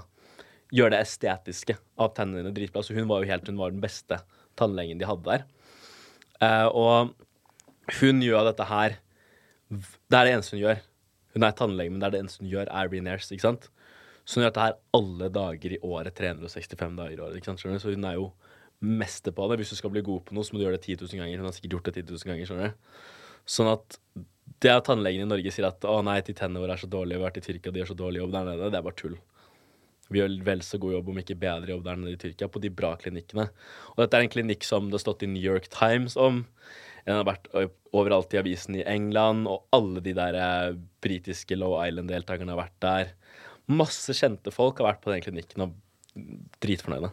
[0.75, 2.83] gjøre det estetiske av tennene dine dritbra.
[2.83, 4.19] Så hun var jo helt, hun var den beste
[4.59, 5.45] tannlegen de hadde der.
[6.43, 7.15] Eh, og
[7.99, 8.97] hun gjør dette her
[9.69, 10.81] Det er det eneste hun gjør.
[11.35, 13.31] Hun er tannlege, men det er det eneste hun gjør, er Renares.
[13.33, 13.69] ikke sant?
[14.25, 17.39] Så hun gjør dette her alle dager i året, 365 dager i året.
[17.39, 17.83] ikke sant, skjønner du?
[17.83, 18.29] Så hun er jo
[18.85, 19.57] mester på det.
[19.59, 21.41] Hvis du skal bli god på noe, så må du gjøre det 10 000 ganger.
[21.41, 23.01] Hun har sikkert gjort det 10 000 ganger, skjønner du.
[23.55, 23.99] Sånn at
[24.63, 27.17] det at tannlegen i Norge sier at å nei, de tennene våre er så dårlige,
[27.17, 28.99] vi har vært i Tyrkia, de gjør så dårlig jobb der nede, det er bare
[28.99, 29.17] tull.
[30.13, 32.61] Vi gjør vel så god jobb, om ikke bedre jobb der nede i Tyrkia, på
[32.61, 33.47] de bra klinikkene.
[33.95, 36.43] Og dette er en klinikk som det har stått i New York Times om.
[37.05, 37.49] Den har vært
[37.93, 42.77] overalt i avisen i England, og alle de der eh, britiske Low Island-deltakerne har vært
[42.85, 43.15] der.
[43.69, 45.75] Masse kjente folk har vært på den klinikken og
[46.63, 47.11] dritfornøyde.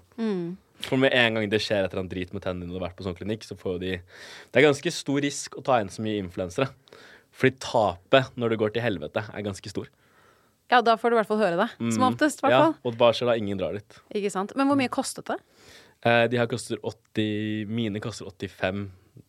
[0.82, 2.80] For med en gang det skjer et eller annet drit med tennene dine og du
[2.80, 5.64] har vært på sånn klinikk, så får jo de Det er ganske stor risk å
[5.64, 6.68] ta inn så mye influensere.
[7.32, 9.88] Fordi tapet når det går til helvete, er ganske stor.
[10.72, 11.68] Ja, da får du i hvert fall høre det.
[11.92, 12.74] Som oftest, i hvert fall.
[12.76, 13.36] Ja, og hva skjer da?
[13.40, 13.98] Ingen drar dit.
[14.16, 14.54] Ikke sant?
[14.56, 15.38] Men hvor mye kostet det?
[16.08, 18.86] Eh, de her koster 80 Mine koster 85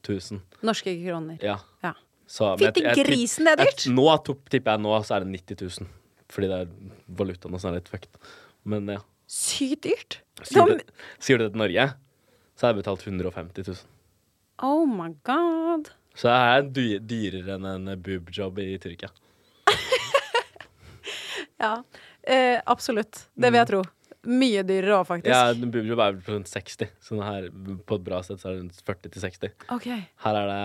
[0.08, 0.40] 000.
[0.66, 1.38] Norske kroner.
[1.44, 1.58] Ja.
[1.84, 1.94] Ja.
[2.34, 3.84] Så, Fytti grisen, det er dyrt!
[3.92, 5.90] Nå tipper jeg nå så er det 90 000.
[6.34, 6.72] Fordi det er
[7.20, 8.22] valutaen og sånn er litt fucked.
[8.70, 9.02] Men ja.
[9.30, 10.22] Sykt dyrt.
[10.48, 10.80] Sier du,
[11.22, 11.90] sier du det til Norge,
[12.58, 13.84] så har jeg betalt 150 000.
[14.64, 15.92] Oh my god.
[16.14, 19.12] Så det er dy dyrere enn en boobjob i Tyrkia.
[21.64, 21.78] Ja,
[22.28, 23.22] eh, absolutt.
[23.40, 23.82] Det vil jeg tro.
[24.28, 25.30] Mye dyrere òg, faktisk.
[25.32, 25.36] Mm.
[25.36, 26.90] Ja, en boobjob er vel på rundt 60.
[27.04, 27.48] Så her,
[27.88, 29.54] på et bra sted så er det rundt 40 til 60.
[29.78, 30.02] Okay.
[30.26, 30.60] Her er det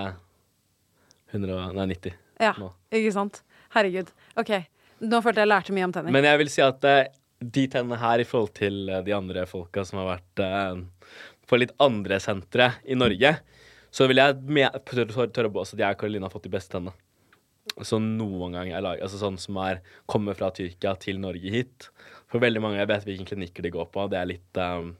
[1.36, 2.72] 100, nei, 90 Ja, nå.
[2.94, 3.42] ikke sant.
[3.76, 4.10] Herregud.
[4.40, 4.52] OK.
[5.06, 6.14] Nå følte jeg lærte mye om tenner.
[6.14, 9.44] Men jeg vil si at eh, de tennene her i forhold til eh, de andre
[9.46, 10.80] folka som har vært eh,
[11.48, 13.36] på litt andre sentre i Norge,
[13.90, 14.34] så vil jeg
[14.84, 16.92] tørre tørre- tørre at jeg og Karoline har fått de beste tennene.
[17.84, 21.90] Så noen gang er lag, altså sånn som er kommer fra Tyrkia til Norge hit.
[22.28, 24.06] For veldig mange, jeg vet hvilke klinikker de går på.
[24.10, 24.96] Det er litt um,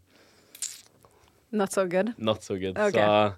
[1.50, 2.12] Not so good.
[2.18, 2.76] not so good.
[2.76, 2.92] Okay.
[3.00, 3.34] Så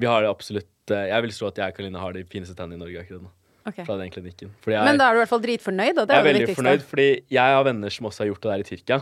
[0.00, 2.56] vi har det absolutt eh, Jeg vil tro at jeg og Karoline har de fineste
[2.56, 3.30] tennene i Norge akkurat nå.
[3.68, 3.84] Okay.
[3.86, 4.50] Fra den klinikken.
[4.66, 6.04] Jeg, Men da er du i hvert fall dritfornøyd, Da.
[6.08, 6.62] det jeg er er veldig viktigste.
[6.62, 8.98] fornøyd, fordi jeg har venner som også har gjort det der i Tyrkia.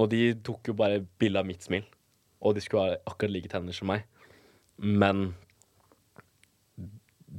[0.00, 1.84] Og de tok jo bare bilde av mitt smil.
[2.42, 4.02] Og de skulle ha akkurat like tenner som meg.
[4.78, 5.34] Men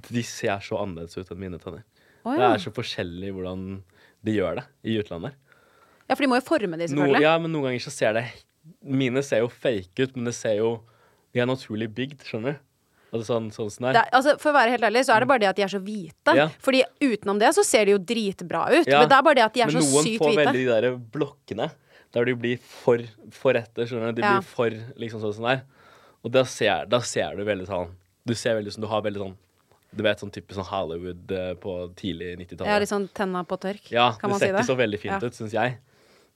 [0.09, 1.83] de ser så annerledes ut enn mine tenner.
[2.25, 3.65] Å, Det er så forskjellig hvordan
[4.27, 5.33] de gjør det i utlandet.
[6.09, 8.25] ja, for de må jo forme de, No, ja, men noen ganger så ser det
[8.83, 10.81] Mine ser jo fake ut, men det ser jo
[11.33, 12.65] De er naturlig bygd, skjønner du?
[13.09, 14.07] Altså sånn, sånn sånn det Det er.
[14.11, 15.71] er, altså, for å være helt ærlig, så er det bare det at de er
[15.71, 16.33] så hvite.
[16.37, 16.45] Ja.
[16.61, 18.85] Fordi utenom det så ser de jo dritbra ut.
[18.85, 20.65] Ja, Men det er bare det at de er Men så noen får veldig de
[20.69, 21.71] der blokkene
[22.13, 23.01] der de blir for,
[23.33, 23.87] for rette.
[23.89, 24.21] skjønner du?
[24.21, 24.35] De Ja.
[24.37, 24.69] blir for
[25.01, 25.63] liksom sånn som der.
[26.23, 27.93] Og da ser, da ser du veldig sånn
[28.27, 29.35] Du ser veldig sånn, du har veldig sånn
[29.95, 32.69] Du vet sånn typisk sånn Hollywood eh, på tidlig 90-tallet.
[32.69, 33.87] Ja, litt sånn tenna på tørk.
[33.89, 34.59] Ja, kan man si det?
[34.59, 35.27] ikke så veldig fint Ja.
[35.31, 35.77] ut, syns jeg.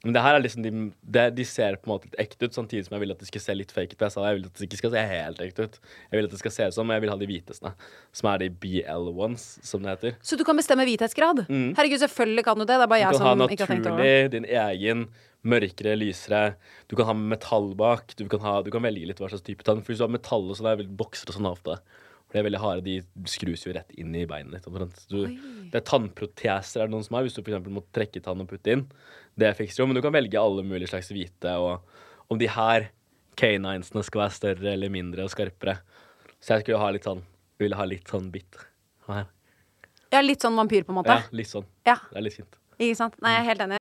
[0.03, 0.71] Men det her er liksom de,
[1.15, 3.27] det, de ser på en måte litt ekte ut, samtidig som jeg vil at det
[3.29, 4.01] skal se litt fake ut.
[4.03, 5.77] Jeg sa jeg vil at det ikke skal se helt ekte ut.
[6.09, 7.71] Jeg vil at det skal se ut som, men jeg vil ha de hviteste.
[8.19, 10.17] Som er de BL ones, som det heter.
[10.19, 11.45] Så du kan bestemme hvithetsgrad?
[11.47, 11.69] Mm.
[11.79, 12.73] Herregud, selvfølgelig kan du det.
[12.73, 13.03] Det er bare.
[13.05, 14.11] Jeg som naturlig, ikke har tenkt over det.
[14.11, 15.07] Du kan ha naturlig, din egen,
[15.55, 16.43] mørkere, lysere.
[16.91, 18.11] Du kan ha metall bak.
[18.19, 19.79] Du kan, ha, du kan velge litt hva slags type tann.
[19.85, 21.79] For hvis du har metall og sånn, er bokser og sånn ofte.
[22.33, 25.03] For de er veldig harde, de skrus jo rett inn i beinet ditt.
[25.11, 25.19] Du,
[25.69, 27.67] det er tannproteser er det noen som har, hvis du f.eks.
[27.69, 28.87] må trekke tann og putte inn.
[29.39, 31.81] Det fikser jo, men du kan velge alle mulige slags hvite, og
[32.29, 32.89] om de her
[33.39, 35.79] caninesene skal være større eller mindre og skarpere.
[36.39, 37.23] Så jeg skulle ha litt sånn,
[37.61, 38.59] ville ha litt sånn bitt
[39.07, 39.25] Her.
[40.13, 41.09] Ja, litt sånn vampyr, på en måte.
[41.17, 41.65] Ja, litt sånn.
[41.87, 42.59] Ja, Det er litt fint.
[42.77, 43.15] ikke sant?
[43.21, 43.77] Nei, jeg er helt enig.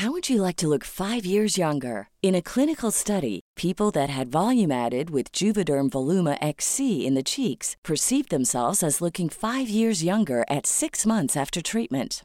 [0.00, 2.08] How would you like to look five years younger?
[2.22, 7.22] In a clinical study, people that had volume added with Juvederm Voluma XC in the
[7.22, 12.24] cheeks perceived themselves as looking five years younger at six months after treatment.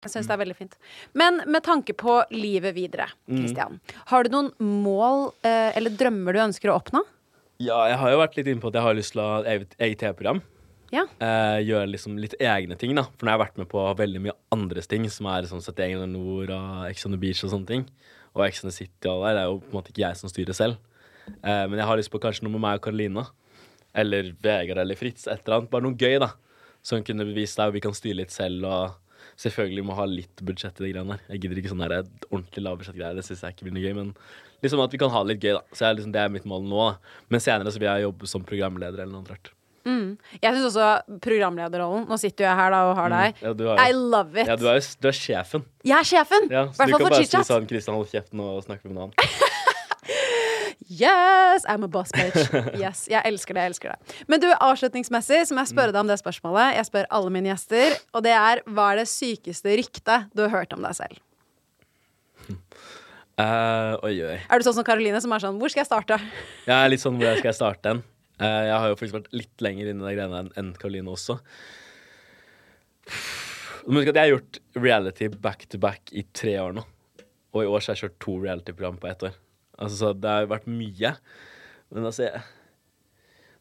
[0.00, 0.76] Jeg syns det er veldig fint.
[1.12, 3.80] Men med tanke på livet videre, Christian.
[4.08, 7.02] Har du noen mål eh, eller drømmer du ønsker å oppnå?
[7.60, 9.42] Ja, jeg har jo vært litt inne på at jeg har lyst til å ha
[9.44, 10.40] eget eget TV-program.
[10.90, 11.04] Ja.
[11.22, 13.04] Eh, gjøre liksom litt egne ting, da.
[13.12, 15.92] For nå har jeg vært med på veldig mye andres ting, som er sånn 71
[15.92, 17.84] grader nord og Ex on the Beach og sånne ting.
[18.32, 19.36] Og Ex on the City og det der.
[19.36, 20.80] Det er jo på en måte ikke jeg som styrer selv.
[21.30, 23.26] Eh, men jeg har lyst på kanskje noe med meg og Karolina.
[24.00, 25.28] Eller Vegard eller Fritz.
[25.28, 25.70] Et eller annet.
[25.70, 26.32] Bare noe gøy, da.
[26.82, 28.64] Som kunne bevist deg, og vi kan styre litt selv.
[28.66, 29.09] Og
[29.40, 31.24] selvfølgelig må ha litt budsjett i de greiene der.
[31.34, 33.16] Jeg gidder ikke sånne der ordentlig lavbudsjettgreier.
[33.18, 33.94] Det syns jeg ikke blir noe gøy.
[34.00, 34.12] Men
[34.64, 35.62] liksom at vi kan ha det litt gøy, da.
[35.72, 36.90] Så jeg, liksom, det er mitt mål nå.
[36.90, 37.16] da.
[37.32, 39.54] Men senere så vil jeg jobbe som programleder eller noe annet rart.
[40.40, 43.38] Jeg syns også programlederrollen Nå sitter jo jeg her da og har deg.
[43.38, 43.44] Mm.
[43.46, 44.50] Ja, du har I love it.
[44.50, 45.64] ja, du er du er sjefen.
[45.86, 46.50] Jeg er sjefen!
[46.52, 49.16] Ja, så du kan bare si sånn Kristian, hold kjeften og snakke med en annen.
[50.90, 52.50] Yes, I'm a boss bitch.
[52.82, 53.62] Yes, Jeg elsker det.
[53.62, 56.74] jeg elsker det Men du, avslutningsmessig så må jeg spørre deg om det spørsmålet.
[56.80, 60.50] Jeg spør alle mine gjester, og det er hva er det sykeste ryktet du har
[60.56, 61.20] hørt om deg selv?
[63.38, 64.38] Uh, oi, oi.
[64.50, 66.18] Er du sånn som Karoline, som er sånn Hvor skal jeg starte?
[66.68, 68.02] Jeg er litt sånn hvor jeg skal starte den.
[68.40, 71.36] Uh, jeg har jo faktisk vært litt lenger inne i de greiene enn Karoline også.
[73.84, 76.84] Du må huske at jeg har gjort reality back to back i tre år nå.
[77.54, 79.38] Og i år så har jeg kjørt to reality-program på ett år.
[79.80, 81.12] Altså, det har jo vært mye.
[81.90, 82.42] Men altså, jeg,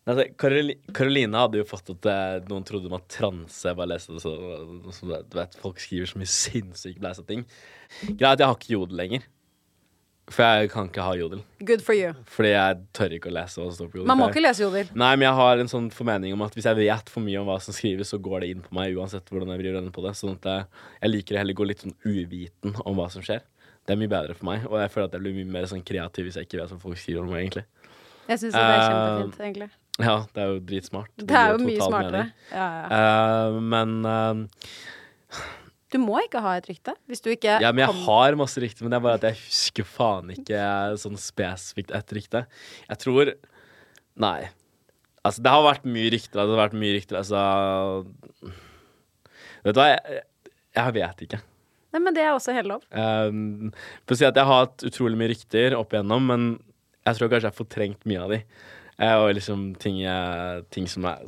[0.05, 3.63] altså Karoli Karoline hadde jo fått at eh, noen trodde var transe.
[3.65, 4.35] Jeg bare leste det så,
[4.95, 7.47] så Du vet, folk skriver så mye sinnssykt blæsa ting.
[8.11, 9.27] Greit, jeg har ikke jodel lenger.
[10.29, 11.39] For jeg kan ikke ha jodel.
[11.65, 12.11] Good for you.
[12.29, 14.09] Fordi jeg tør ikke å lese hva som står på jodel.
[14.11, 14.91] Man må ikke lese jodel.
[14.93, 17.49] Nei, men jeg har en sånn formening om at hvis jeg vet for mye om
[17.49, 20.03] hva som skrives, så går det inn på meg uansett hvordan jeg vrir øynene på
[20.05, 20.13] det.
[20.19, 20.67] Sånn at jeg,
[20.99, 23.41] jeg liker å heller gå litt sånn uviten om hva som skjer.
[23.89, 25.81] Det er mye bedre for meg, og jeg føler at jeg blir mye mer sånn
[25.81, 27.63] kreativ hvis jeg ikke vet hva folk skriver om meg, egentlig.
[28.29, 29.69] Jeg syns det er Eh, kjempefint, egentlig.
[29.99, 31.09] Ja, det er jo dritsmart.
[31.17, 32.21] Det er jo mye smartere.
[32.53, 32.99] Ja, ja.
[33.49, 35.41] Uh, men uh,
[35.89, 38.61] Du må ikke ha et rykte hvis du ikke Ja, men jeg kom- har masse
[38.61, 40.61] rykter, men det er bare at jeg husker faen ikke
[41.01, 42.45] sånn spesifikt et rykte.
[42.87, 43.33] Jeg tror
[44.19, 44.49] Nei.
[45.25, 46.37] Altså, det har vært mye rykter.
[46.45, 48.05] Det har vært mye rykter, altså
[49.65, 50.21] Vet du hva, jeg,
[50.77, 51.39] jeg vet ikke.
[51.89, 52.83] Nei, men det er også helt lov.
[52.93, 53.71] Um,
[54.13, 56.51] si at jeg har hatt utrolig mye rykter opp igjennom, men
[57.07, 58.43] jeg tror kanskje jeg har fortrengt mye av de.
[58.99, 61.27] Eh, og liksom ting, jeg, ting som er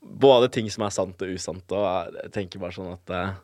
[0.00, 1.74] Både ting som er sant og usant.
[1.76, 3.36] Og jeg tenker bare sånn at eh,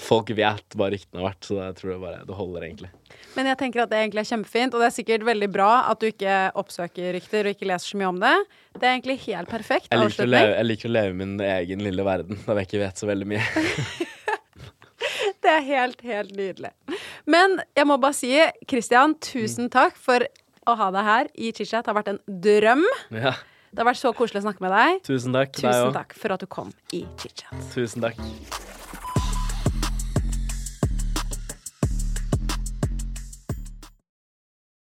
[0.00, 2.90] folk vet hva ryktene har vært, så jeg tror det bare det holder, egentlig.
[3.34, 6.00] Men jeg tenker at det egentlig er kjempefint, og det er sikkert veldig bra at
[6.00, 8.34] du ikke oppsøker rykter og ikke leser så mye om det.
[8.78, 10.34] Det er egentlig helt perfekt Jeg liker, avslutning.
[10.38, 13.30] leve, jeg liker å leve min egen lille verden, da jeg ikke vet så veldig
[13.34, 13.44] mye.
[15.44, 16.70] Det er helt, helt nydelig.
[17.28, 18.32] Men jeg må bare si,
[18.70, 20.24] Christian, tusen takk for
[20.64, 21.84] å ha deg her i Chichat.
[21.84, 22.84] Det har vært en drøm.
[23.12, 23.34] ja,
[23.74, 25.02] Det har vært så koselig å snakke med deg.
[25.04, 25.52] tusen takk.
[25.60, 27.52] Tusen takk for at du kom i Chichat.
[27.74, 28.20] Tusen takk.